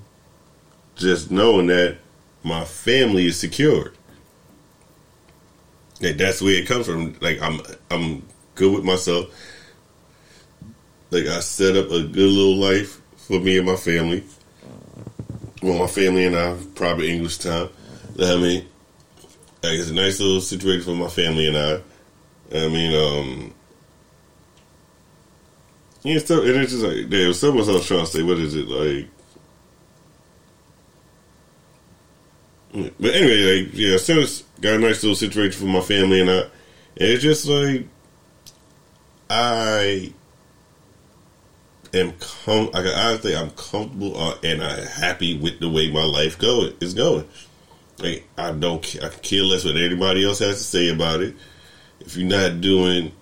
just 0.97 1.31
knowing 1.31 1.67
that 1.69 1.99
my 2.43 2.65
family 2.65 3.27
is 3.27 3.39
secured. 3.39 3.97
Like 6.01 6.17
that's 6.17 6.43
where 6.43 6.55
it 6.55 6.67
comes 6.67 6.87
from. 6.87 7.17
Like 7.21 7.41
I'm, 7.41 7.61
I'm 7.91 8.27
good 8.55 8.75
with 8.75 8.85
myself. 8.85 9.27
Like 11.11 11.27
I 11.27 11.41
set 11.41 11.77
up 11.77 11.87
a 11.87 12.03
good 12.03 12.17
little 12.31 12.57
life 12.57 13.01
for 13.17 13.39
me 13.39 13.59
and 13.59 13.67
my 13.67 13.77
family. 13.77 14.25
Well, 15.63 15.79
my 15.79 15.87
family 15.87 16.27
and 16.27 16.37
I, 16.37 16.57
probably 16.75 17.11
English 17.11 17.39
time. 17.39 17.69
I 18.21 18.37
mean, 18.37 18.67
like 19.63 19.79
it's 19.79 19.91
a 19.91 19.95
nice 19.95 20.21
little 20.21 20.41
situation 20.41 20.85
for 20.85 20.95
my 20.95 21.09
family 21.09 21.49
and 21.49 21.57
I. 21.57 21.83
I 22.55 22.69
mean, 22.69 22.95
um, 22.95 23.55
yeah, 26.03 26.19
stuff, 26.19 26.45
and 26.45 26.57
it's 26.57 26.73
just 26.73 26.85
like 26.85 27.11
was 27.11 27.41
something 27.41 27.69
else 27.69 27.87
trying 27.87 28.01
to 28.01 28.07
say. 28.07 28.23
What 28.23 28.39
is 28.39 28.55
it 28.55 28.69
like? 28.69 29.09
But 32.77 33.15
anyway, 33.15 33.63
like 33.63 33.75
yeah, 33.75 33.97
it's 33.97 34.43
got 34.61 34.75
a 34.75 34.79
nice 34.79 35.03
little 35.03 35.17
situation 35.17 35.61
for 35.61 35.67
my 35.67 35.81
family 35.81 36.21
and 36.21 36.31
I. 36.31 36.41
And 36.99 37.11
it's 37.11 37.23
just 37.23 37.47
like 37.47 37.87
I 39.31 40.13
am 41.95 42.13
com. 42.19 42.69
I 42.75 42.83
can 42.83 42.89
honestly, 42.89 43.35
I'm 43.35 43.51
comfortable 43.51 44.19
uh, 44.19 44.37
and 44.43 44.63
I'm 44.63 44.83
happy 44.85 45.39
with 45.39 45.61
the 45.61 45.71
way 45.71 45.91
my 45.91 46.05
life 46.05 46.39
going 46.39 46.75
is 46.81 46.93
going. 46.93 47.27
Like 47.99 48.29
I 48.37 48.53
don't, 48.53 48.85
I 49.03 49.09
can 49.09 49.21
care 49.21 49.43
less 49.43 49.65
what 49.65 49.77
anybody 49.77 50.25
else 50.25 50.41
has 50.41 50.59
to 50.59 50.65
say 50.65 50.89
about 50.91 51.23
it. 51.23 51.35
If 52.01 52.17
you're 52.17 52.29
not 52.29 52.61
doing, 52.61 53.13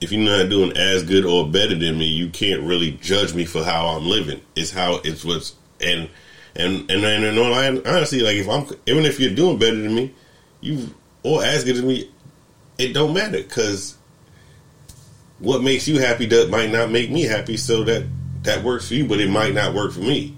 if 0.00 0.10
you're 0.10 0.20
not 0.20 0.48
doing 0.50 0.76
as 0.76 1.04
good 1.04 1.24
or 1.24 1.48
better 1.48 1.76
than 1.76 1.96
me, 1.96 2.06
you 2.06 2.28
can't 2.30 2.62
really 2.62 2.92
judge 2.92 3.34
me 3.34 3.44
for 3.44 3.62
how 3.62 3.86
I'm 3.86 4.06
living. 4.06 4.40
It's 4.56 4.72
how 4.72 5.00
it's 5.04 5.24
what's 5.24 5.54
and 5.80 6.08
and 6.56 6.90
and 6.90 7.04
and, 7.04 7.86
honestly, 7.86 8.20
like 8.20 8.36
if 8.36 8.48
I'm 8.48 8.66
even 8.86 9.04
if 9.04 9.18
you're 9.18 9.34
doing 9.34 9.58
better 9.58 9.76
than 9.76 9.94
me, 9.94 10.14
you 10.60 10.94
or 11.22 11.44
as 11.44 11.64
good 11.64 11.76
as 11.76 11.82
me, 11.82 12.10
it 12.78 12.92
don't 12.92 13.14
matter 13.14 13.42
because 13.42 13.96
what 15.38 15.62
makes 15.62 15.88
you 15.88 15.98
happy 16.00 16.26
does 16.26 16.50
might 16.50 16.70
not 16.70 16.90
make 16.90 17.10
me 17.10 17.22
happy. 17.22 17.56
So 17.56 17.84
that 17.84 18.06
that 18.42 18.62
works 18.62 18.88
for 18.88 18.94
you, 18.94 19.06
but 19.06 19.20
it 19.20 19.30
might 19.30 19.54
not 19.54 19.74
work 19.74 19.92
for 19.92 20.00
me. 20.00 20.36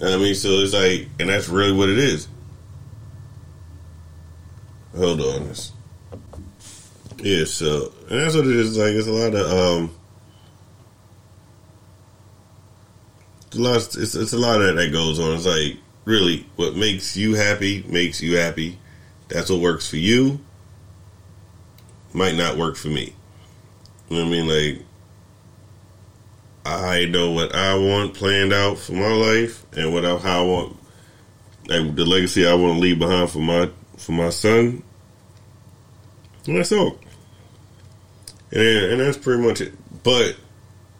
I 0.00 0.16
mean, 0.16 0.34
so 0.34 0.48
it's 0.60 0.74
like, 0.74 1.08
and 1.18 1.28
that's 1.28 1.48
really 1.48 1.72
what 1.72 1.88
it 1.88 1.98
is. 1.98 2.28
Hold 4.96 5.20
on. 5.20 5.52
Yeah, 7.18 7.44
so 7.44 7.92
and 8.08 8.20
that's 8.20 8.36
what 8.36 8.46
it 8.46 8.56
is. 8.56 8.78
Like, 8.78 8.92
it's 8.92 9.08
a 9.08 9.12
lot 9.12 9.34
of 9.34 9.50
um, 9.50 9.97
it's 13.58 13.66
a 13.66 13.70
lot. 13.70 13.76
Of, 13.76 14.02
it's 14.02 14.14
it's 14.14 14.32
a 14.32 14.38
lot 14.38 14.60
of 14.60 14.66
that 14.68 14.82
that 14.82 14.92
goes 14.92 15.18
on. 15.18 15.34
It's 15.34 15.46
like 15.46 15.78
really 16.04 16.46
what 16.56 16.76
makes 16.76 17.16
you 17.16 17.34
happy 17.34 17.84
makes 17.88 18.22
you 18.22 18.36
happy. 18.36 18.78
That's 19.28 19.50
what 19.50 19.60
works 19.60 19.88
for 19.88 19.96
you. 19.96 20.40
Might 22.12 22.34
not 22.34 22.56
work 22.56 22.76
for 22.76 22.88
me. 22.88 23.12
You 24.08 24.16
know 24.16 24.22
what 24.22 24.28
I 24.28 24.30
mean? 24.30 24.48
Like, 24.48 24.86
I 26.64 27.04
know 27.04 27.32
what 27.32 27.54
I 27.54 27.74
want 27.74 28.14
planned 28.14 28.52
out 28.52 28.78
for 28.78 28.92
my 28.92 29.12
life 29.12 29.66
and 29.76 29.92
what 29.92 30.06
I, 30.06 30.16
how 30.16 30.42
I 30.42 30.46
want 30.46 30.76
like 31.68 31.94
the 31.94 32.06
legacy 32.06 32.46
I 32.46 32.54
want 32.54 32.74
to 32.74 32.80
leave 32.80 32.98
behind 32.98 33.30
for 33.30 33.40
my 33.40 33.70
for 33.96 34.12
my 34.12 34.30
son. 34.30 34.82
And 36.46 36.56
that's 36.56 36.72
all. 36.72 36.98
And, 38.50 38.62
and 38.62 39.00
that's 39.00 39.18
pretty 39.18 39.42
much 39.42 39.60
it. 39.60 39.74
But 40.02 40.36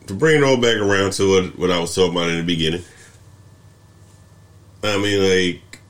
to 0.08 0.14
bring 0.14 0.38
it 0.38 0.44
all 0.44 0.56
back 0.56 0.76
around 0.76 1.12
to 1.12 1.30
what, 1.30 1.58
what 1.58 1.70
I 1.70 1.78
was 1.78 1.94
talking 1.94 2.12
about 2.12 2.30
in 2.30 2.38
the 2.38 2.42
beginning, 2.42 2.82
I 4.82 4.96
mean, 4.98 5.20
like, 5.22 5.80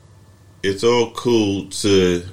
it's 0.62 0.85
all 0.85 1.12
cool 1.12 1.68
to 1.70 2.24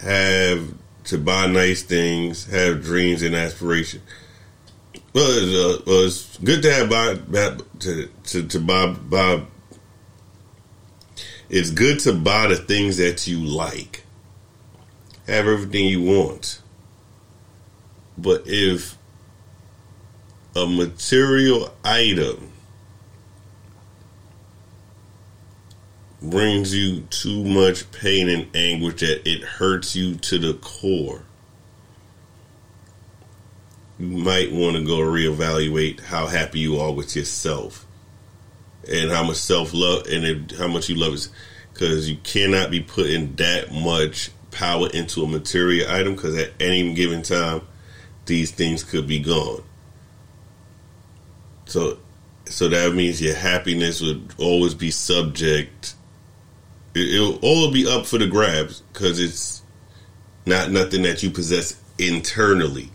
have 0.00 0.74
to 1.04 1.18
buy 1.18 1.46
nice 1.46 1.82
things, 1.82 2.46
have 2.46 2.82
dreams 2.82 3.22
and 3.22 3.34
aspirations. 3.34 4.02
Well, 5.12 5.30
it's, 5.30 5.80
uh, 5.80 5.82
well, 5.86 6.06
it's 6.06 6.38
good 6.38 6.62
to 6.62 6.72
have 6.72 6.90
buy, 6.90 7.14
buy 7.14 7.56
to, 7.80 8.08
to 8.24 8.46
to 8.48 8.60
buy 8.60 8.86
buy. 8.88 9.42
It's 11.48 11.70
good 11.70 12.00
to 12.00 12.12
buy 12.12 12.48
the 12.48 12.56
things 12.56 12.96
that 12.96 13.26
you 13.26 13.38
like. 13.38 14.04
Have 15.26 15.46
everything 15.46 15.86
you 15.86 16.02
want. 16.02 16.60
But 18.18 18.42
if 18.46 18.98
a 20.56 20.66
material 20.66 21.74
item 21.84 22.52
brings 26.22 26.74
you 26.74 27.00
too 27.10 27.44
much 27.44 27.90
pain 27.92 28.28
and 28.28 28.48
anguish 28.54 29.00
that 29.00 29.28
it 29.28 29.42
hurts 29.42 29.94
you 29.94 30.14
to 30.16 30.38
the 30.38 30.54
core, 30.54 31.22
you 33.98 34.06
might 34.06 34.52
want 34.52 34.76
to 34.76 34.84
go 34.84 34.98
reevaluate 34.98 36.00
how 36.00 36.26
happy 36.26 36.60
you 36.60 36.78
are 36.78 36.92
with 36.92 37.14
yourself 37.14 37.84
and 38.90 39.10
how 39.10 39.24
much 39.24 39.36
self 39.36 39.72
love 39.72 40.06
and 40.06 40.52
how 40.52 40.68
much 40.68 40.88
you 40.88 40.96
love 40.96 41.14
it. 41.14 41.28
Because 41.72 42.08
you 42.08 42.16
cannot 42.22 42.70
be 42.70 42.80
putting 42.80 43.34
that 43.36 43.72
much 43.72 44.30
power 44.52 44.88
into 44.90 45.24
a 45.24 45.26
material 45.26 45.90
item 45.90 46.14
because 46.14 46.36
at 46.36 46.52
any 46.60 46.94
given 46.94 47.22
time, 47.22 47.62
these 48.26 48.52
things 48.52 48.84
could 48.84 49.08
be 49.08 49.18
gone. 49.18 49.62
So, 51.74 51.98
so 52.44 52.68
that 52.68 52.94
means 52.94 53.20
your 53.20 53.34
happiness 53.34 54.00
would 54.00 54.32
always 54.38 54.74
be 54.74 54.92
subject. 54.92 55.96
It, 56.94 57.20
will 57.20 57.40
all 57.42 57.72
be 57.72 57.84
up 57.84 58.06
for 58.06 58.16
the 58.16 58.28
grabs 58.28 58.82
because 58.92 59.18
it's 59.18 59.60
not 60.46 60.70
nothing 60.70 61.02
that 61.02 61.24
you 61.24 61.30
possess 61.32 61.76
internally. 61.98 62.90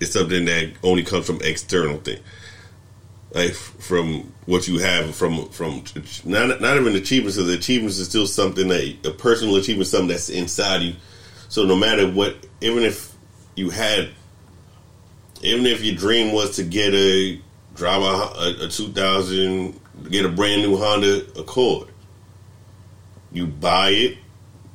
It's 0.00 0.14
something 0.14 0.46
that 0.46 0.72
only 0.82 1.04
comes 1.04 1.26
from 1.26 1.40
external 1.42 1.98
thing, 1.98 2.18
like 3.34 3.52
from 3.52 4.32
what 4.46 4.66
you 4.66 4.78
have 4.78 5.14
from 5.14 5.48
from 5.50 5.84
not 6.24 6.60
not 6.60 6.76
even 6.76 6.96
achievements. 6.96 7.36
Because 7.36 7.54
achievements 7.54 7.98
is 7.98 8.08
still 8.08 8.26
something 8.26 8.66
that 8.66 8.96
a 9.06 9.12
personal 9.12 9.54
achievement, 9.54 9.86
something 9.86 10.08
that's 10.08 10.28
inside 10.28 10.82
you. 10.82 10.96
So 11.48 11.64
no 11.66 11.76
matter 11.76 12.10
what, 12.10 12.34
even 12.62 12.82
if 12.82 13.14
you 13.54 13.70
had, 13.70 14.08
even 15.42 15.66
if 15.66 15.84
your 15.84 15.94
dream 15.94 16.32
was 16.32 16.56
to 16.56 16.64
get 16.64 16.92
a 16.94 17.40
drive 17.74 18.02
a, 18.02 18.62
a, 18.62 18.66
a 18.66 18.68
2000, 18.68 19.80
get 20.10 20.24
a 20.24 20.28
brand 20.28 20.62
new 20.62 20.76
Honda 20.76 21.26
Accord, 21.38 21.88
you 23.32 23.46
buy 23.46 23.90
it. 23.90 24.18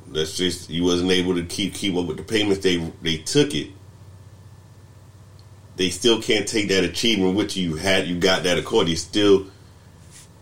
That's 0.08 0.36
just 0.36 0.70
you 0.70 0.84
wasn't 0.84 1.10
able 1.10 1.34
to 1.34 1.44
keep 1.44 1.74
keep 1.74 1.94
up 1.96 2.06
with 2.06 2.16
the 2.16 2.22
payments. 2.22 2.62
They 2.62 2.76
they 3.02 3.18
took 3.18 3.54
it. 3.54 3.70
They 5.76 5.90
still 5.90 6.22
can't 6.22 6.48
take 6.48 6.68
that 6.68 6.84
achievement 6.84 7.36
which 7.36 7.56
you 7.56 7.76
had 7.76 8.06
you 8.06 8.18
got 8.18 8.44
that 8.44 8.56
accord. 8.56 8.88
You 8.88 8.96
still 8.96 9.46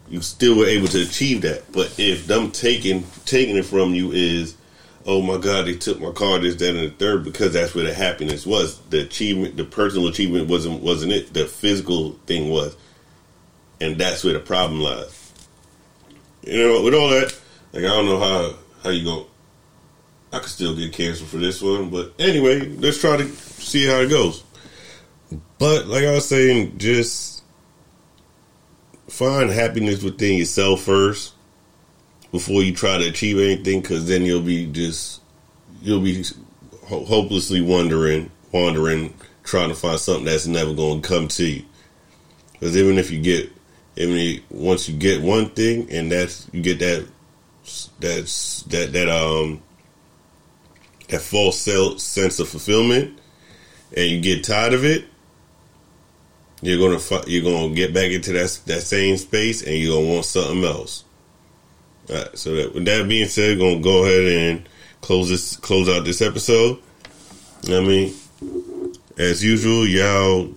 you 0.09 0.21
still 0.21 0.59
were 0.59 0.67
able 0.67 0.87
to 0.89 1.03
achieve 1.03 1.43
that. 1.43 1.73
But 1.73 1.99
if 1.99 2.27
them 2.27 2.51
taking 2.51 3.05
taking 3.25 3.57
it 3.57 3.65
from 3.65 3.95
you 3.95 4.13
is 4.13 4.57
oh 5.07 5.21
my 5.21 5.39
god 5.39 5.67
they 5.67 5.77
took 5.77 6.01
my 6.01 6.11
car 6.11 6.39
this 6.39 6.57
that 6.57 6.75
and 6.75 6.79
the 6.79 6.91
third 6.91 7.25
because 7.25 7.53
that's 7.53 7.75
where 7.75 7.85
the 7.85 7.95
happiness 7.95 8.47
was. 8.47 8.79
The 8.91 9.03
achievement 9.03 9.57
the 9.57 9.65
personal 9.65 10.09
achievement 10.09 10.49
wasn't 10.49 10.83
wasn't 10.83 11.13
it. 11.13 11.33
The 11.33 11.47
physical 11.47 12.13
thing 12.27 12.51
was. 12.51 12.77
And 13.81 13.99
that's 13.99 14.25
where 14.25 14.33
the 14.33 14.41
problem 14.41 14.81
lies. 14.81 15.33
You 16.43 16.59
know 16.59 16.83
with 16.83 16.95
all 16.95 17.09
that 17.11 17.39
like 17.73 17.85
i 17.85 17.89
don't 17.89 18.07
know 18.07 18.19
how 18.19 18.55
how 18.83 18.91
you 18.91 19.03
go 19.03 19.27
i 20.33 20.39
could 20.39 20.51
still 20.51 20.77
get 20.77 20.93
canceled 20.93 21.29
for 21.29 21.39
this 21.39 21.63
one 21.63 21.89
but 21.89 22.13
anyway 22.19 22.61
let's 22.61 23.01
try 23.01 23.17
to 23.17 23.27
see 23.65 23.87
how 23.87 24.01
it 24.01 24.09
goes. 24.09 24.45
But 25.59 25.87
like 25.87 26.05
I 26.05 26.13
was 26.13 26.29
saying, 26.29 26.79
just 26.79 27.43
find 29.09 29.51
happiness 29.51 30.03
within 30.03 30.39
yourself 30.39 30.83
first 30.83 31.34
before 32.35 32.65
you 32.65 32.75
try 32.75 32.99
to 32.99 33.09
achieve 33.09 33.39
anything, 33.39 33.81
because 33.81 34.09
then 34.09 34.23
you'll 34.23 34.43
be 34.43 34.67
just 34.67 35.21
you'll 35.83 36.01
be 36.01 36.25
ho- 36.85 37.05
hopelessly 37.05 37.61
wondering, 37.61 38.29
wandering, 38.51 39.15
trying 39.45 39.69
to 39.69 39.75
find 39.77 40.01
something 40.01 40.25
that's 40.25 40.45
never 40.45 40.75
going 40.75 41.01
to 41.01 41.09
come 41.09 41.29
to 41.29 41.47
you. 41.47 41.65
Because 42.55 42.77
even 42.77 42.99
if 42.99 43.13
you 43.13 43.23
get, 43.23 43.53
even 43.95 44.17
if, 44.17 44.51
once 44.51 44.89
you 44.89 44.97
get 44.97 45.23
one 45.23 45.51
thing, 45.51 45.89
and 45.93 46.11
that's 46.11 46.49
you 46.51 46.61
get 46.61 46.81
that 46.81 47.07
that's 48.01 48.63
that 48.63 48.93
that 48.93 49.09
um 49.09 49.63
that 51.11 51.21
false 51.21 51.61
sense 51.61 52.41
of 52.41 52.49
fulfillment, 52.49 53.17
and 53.97 54.11
you 54.11 54.21
get 54.21 54.43
tired 54.43 54.75
of 54.75 54.85
it, 54.85 55.05
you're 56.63 56.79
gonna 56.79 57.01
you're 57.29 57.45
gonna 57.45 57.73
get 57.73 57.95
back 57.95 58.11
into 58.11 58.33
that 58.33 58.59
that 58.67 58.81
same 58.81 59.19
space, 59.19 59.63
and 59.63 59.79
you're 59.79 59.95
gonna 59.95 60.13
want 60.13 60.25
something 60.25 60.65
else. 60.65 61.04
All 62.11 62.17
right, 62.17 62.39
so 62.39 62.55
that, 62.55 62.75
with 62.75 62.85
that 62.85 63.09
being 63.09 63.29
said, 63.29 63.59
gonna 63.59 63.81
go 63.81 64.05
ahead 64.05 64.25
and 64.25 64.69
close 65.01 65.29
this 65.29 65.57
close 65.57 65.89
out 65.89 66.05
this 66.05 66.21
episode. 66.21 66.79
I 67.69 67.81
mean, 67.81 68.15
as 69.19 69.43
usual, 69.43 69.87
y'all 69.87 70.51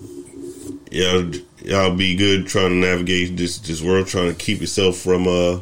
y'all 0.92 1.32
y'all 1.64 1.96
be 1.96 2.16
good 2.16 2.48
trying 2.48 2.70
to 2.70 2.76
navigate 2.76 3.38
this 3.38 3.60
this 3.60 3.82
world, 3.82 4.08
trying 4.08 4.30
to 4.30 4.36
keep 4.36 4.60
yourself 4.60 4.98
from 4.98 5.28
uh 5.28 5.60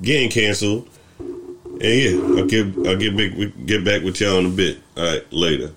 getting 0.00 0.30
canceled. 0.30 0.88
And 1.18 1.82
yeah, 1.82 2.38
I'll 2.38 2.46
get 2.46 2.66
I'll 2.86 2.96
get 2.96 3.16
back 3.16 3.66
get 3.66 3.84
back 3.84 4.02
with 4.02 4.20
y'all 4.20 4.38
in 4.38 4.46
a 4.46 4.50
bit. 4.50 4.78
All 4.96 5.04
right, 5.04 5.32
later. 5.32 5.72